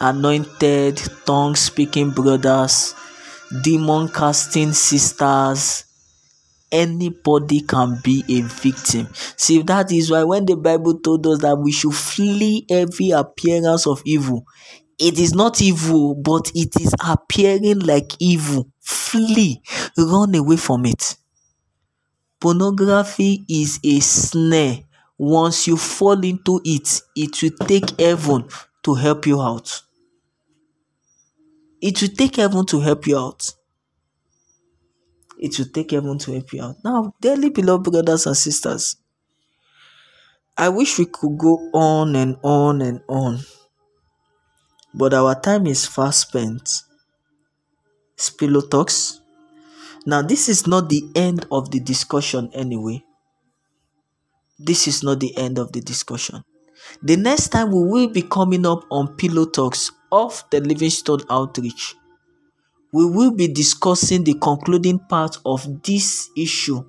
anointed, 0.00 1.00
tongue 1.24 1.54
speaking 1.54 2.10
brothers, 2.10 2.94
demon 3.62 4.08
casting 4.08 4.72
sisters 4.72 5.84
anybody 6.70 7.60
can 7.60 7.98
be 8.02 8.24
a 8.28 8.40
victim. 8.40 9.06
See 9.36 9.62
that 9.62 9.92
is 9.92 10.10
why 10.10 10.24
when 10.24 10.46
the 10.46 10.56
bible 10.56 10.98
told 11.00 11.26
us 11.26 11.40
that 11.40 11.56
we 11.56 11.70
should 11.70 11.94
flee 11.94 12.64
every 12.70 13.10
appearance 13.10 13.86
of 13.86 14.00
evil 14.06 14.46
it 14.98 15.18
is 15.18 15.34
not 15.34 15.60
evil 15.60 16.14
but 16.14 16.50
it 16.54 16.80
is 16.80 16.94
appearing 17.06 17.80
like 17.80 18.12
evil. 18.20 18.68
Flee. 18.80 19.60
Run 19.98 20.34
away 20.34 20.56
from 20.56 20.86
it. 20.86 21.16
Pornography 22.40 23.44
is 23.48 23.78
a 23.84 24.00
snare. 24.00 24.80
Once 25.18 25.66
you 25.66 25.76
fall 25.76 26.22
into 26.24 26.60
it 26.64 27.00
it 27.16 27.42
will 27.42 27.66
take 27.66 27.98
heaven 28.00 28.48
to 28.82 28.94
help 28.94 29.26
you 29.26 29.40
out 29.40 29.82
It 31.82 32.00
will 32.00 32.10
take 32.10 32.36
heaven 32.36 32.64
to 32.66 32.78
help 32.78 33.08
you 33.08 33.18
out. 33.18 33.50
It 35.36 35.58
will 35.58 35.66
take 35.66 35.90
heaven 35.90 36.16
to 36.18 36.32
help 36.32 36.52
you 36.52 36.62
out. 36.62 36.76
Now, 36.84 37.12
dearly 37.20 37.50
beloved 37.50 37.90
brothers 37.90 38.24
and 38.26 38.36
sisters, 38.36 38.96
I 40.56 40.68
wish 40.68 40.96
we 40.98 41.06
could 41.06 41.36
go 41.36 41.58
on 41.74 42.14
and 42.14 42.36
on 42.44 42.82
and 42.82 43.00
on, 43.08 43.40
but 44.94 45.12
our 45.12 45.34
time 45.40 45.66
is 45.66 45.84
fast 45.84 46.28
spent. 46.28 46.82
Spilo 48.16 48.70
talks. 48.70 49.20
Now, 50.06 50.22
this 50.22 50.48
is 50.48 50.68
not 50.68 50.88
the 50.88 51.02
end 51.16 51.46
of 51.50 51.72
the 51.72 51.80
discussion 51.80 52.48
anyway. 52.54 53.02
This 54.56 54.86
is 54.86 55.02
not 55.02 55.18
the 55.18 55.36
end 55.36 55.58
of 55.58 55.72
the 55.72 55.80
discussion. 55.80 56.44
The 57.02 57.16
next 57.16 57.48
time 57.48 57.72
we 57.72 57.82
will 57.82 58.08
be 58.08 58.22
coming 58.22 58.66
up 58.66 58.84
on 58.90 59.16
Pillow 59.16 59.46
Talks 59.46 59.90
of 60.12 60.44
the 60.50 60.60
Livingstone 60.60 61.22
Outreach, 61.28 61.96
we 62.92 63.06
will 63.06 63.32
be 63.32 63.48
discussing 63.48 64.22
the 64.22 64.34
concluding 64.34 64.98
part 64.98 65.38
of 65.44 65.82
this 65.82 66.28
issue 66.36 66.84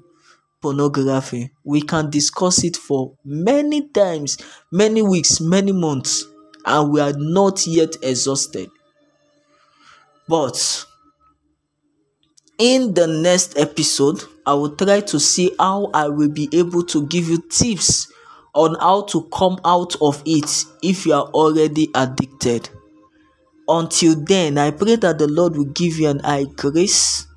pornography. 0.62 1.52
We 1.64 1.82
can 1.82 2.10
discuss 2.10 2.64
it 2.64 2.78
for 2.78 3.16
many 3.26 3.88
times, 3.90 4.38
many 4.72 5.02
weeks, 5.02 5.42
many 5.42 5.72
months, 5.72 6.26
and 6.66 6.92
we 6.92 7.02
are 7.02 7.14
not 7.16 7.66
yet 7.66 7.96
exhausted. 8.02 8.70
But 10.28 10.86
in 12.58 12.94
the 12.94 13.08
next 13.08 13.58
episode, 13.58 14.24
I 14.46 14.54
will 14.54 14.76
try 14.76 15.02
to 15.02 15.20
see 15.20 15.52
how 15.60 15.90
I 15.94 16.08
will 16.08 16.30
be 16.30 16.50
able 16.54 16.84
to 16.84 17.08
give 17.08 17.28
you 17.28 17.42
tips 17.50 18.12
on 18.54 18.76
how 18.76 19.02
to 19.04 19.28
come 19.34 19.60
out 19.66 19.96
of 20.02 20.22
it 20.26 20.66
if 20.82 21.06
you 21.06 21.14
are 21.14 21.26
already 21.26 21.90
addicted. 21.96 22.70
Until 23.68 24.16
then, 24.16 24.58
I 24.58 24.72
pray 24.72 24.98
that 24.98 25.18
the 25.20 25.28
Lord 25.28 25.56
will 25.56 25.66
give 25.66 25.98
you 25.98 26.10
an 26.10 26.22
eye 26.22 26.46
grace. 26.56 27.28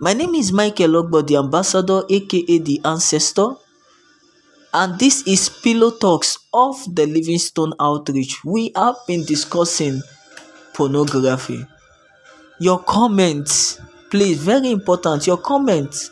My 0.00 0.14
name 0.14 0.34
is 0.34 0.52
Michael 0.52 1.02
Ogbo, 1.02 1.26
the 1.26 1.36
ambassador, 1.36 2.02
aka 2.08 2.58
the 2.58 2.80
ancestor, 2.84 3.50
and 4.74 4.98
this 4.98 5.26
is 5.26 5.48
Pillow 5.48 5.90
Talks 5.90 6.38
of 6.52 6.76
the 6.94 7.06
Livingstone 7.06 7.74
Outreach. 7.78 8.42
We 8.44 8.72
have 8.74 8.96
been 9.06 9.24
discussing 9.24 10.00
pornography. 10.72 11.64
Your 12.58 12.82
comments, 12.82 13.78
please, 14.10 14.38
very 14.38 14.70
important. 14.70 15.26
Your 15.26 15.36
comments 15.36 16.10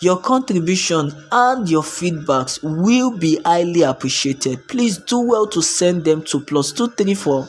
your 0.00 0.18
contribution 0.18 1.12
and 1.30 1.68
your 1.68 1.82
feedbacks 1.82 2.58
will 2.62 3.16
be 3.16 3.38
highly 3.44 3.82
appreciated. 3.82 4.66
Please 4.66 4.96
do 4.96 5.20
well 5.20 5.46
to 5.46 5.62
send 5.62 6.04
them 6.04 6.22
to 6.22 6.40
plus 6.40 6.72
234 6.72 7.46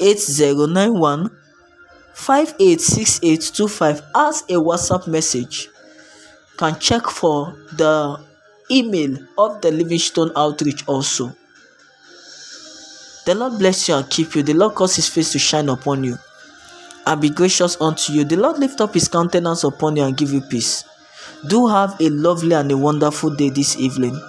8091 0.00 1.30
586825 2.14 4.02
as 4.14 4.42
a 4.42 4.54
WhatsApp 4.54 5.06
message. 5.06 5.70
Can 6.58 6.78
check 6.78 7.06
for 7.06 7.56
the 7.72 8.20
email 8.70 9.16
of 9.38 9.62
the 9.62 9.70
Livingstone 9.70 10.30
Outreach 10.36 10.86
also. 10.86 11.34
The 13.24 13.34
Lord 13.34 13.58
bless 13.58 13.88
you 13.88 13.94
and 13.94 14.10
keep 14.10 14.34
you. 14.34 14.42
The 14.42 14.52
Lord 14.52 14.74
cause 14.74 14.96
his 14.96 15.08
face 15.08 15.32
to 15.32 15.38
shine 15.38 15.70
upon 15.70 16.04
you 16.04 16.18
and 17.06 17.20
be 17.20 17.30
gracious 17.30 17.80
unto 17.80 18.12
you. 18.12 18.24
The 18.24 18.36
Lord 18.36 18.58
lift 18.58 18.80
up 18.80 18.94
his 18.94 19.08
countenance 19.08 19.64
upon 19.64 19.96
you 19.96 20.04
and 20.04 20.16
give 20.16 20.32
you 20.32 20.40
peace. 20.40 20.84
Do 21.46 21.66
have 21.66 22.00
a 22.00 22.08
lovely 22.10 22.54
and 22.54 22.70
a 22.70 22.76
wonderful 22.78 23.30
day 23.34 23.50
this 23.50 23.76
evening. 23.76 24.20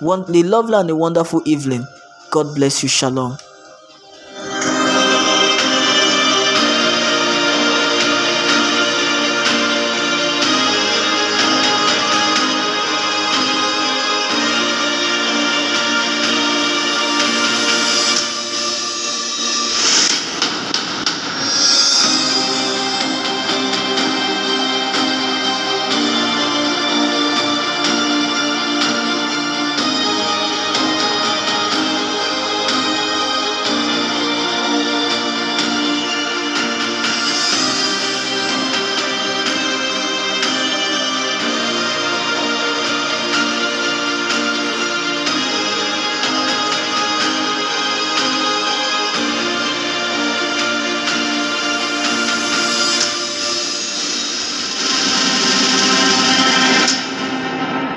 One, 0.00 0.24
a 0.34 0.42
lovely 0.42 0.74
and 0.74 0.90
a 0.90 0.96
wonderful 0.96 1.42
evening. 1.44 1.86
God 2.30 2.54
bless 2.54 2.82
you. 2.82 2.88
Shalom. 2.88 3.36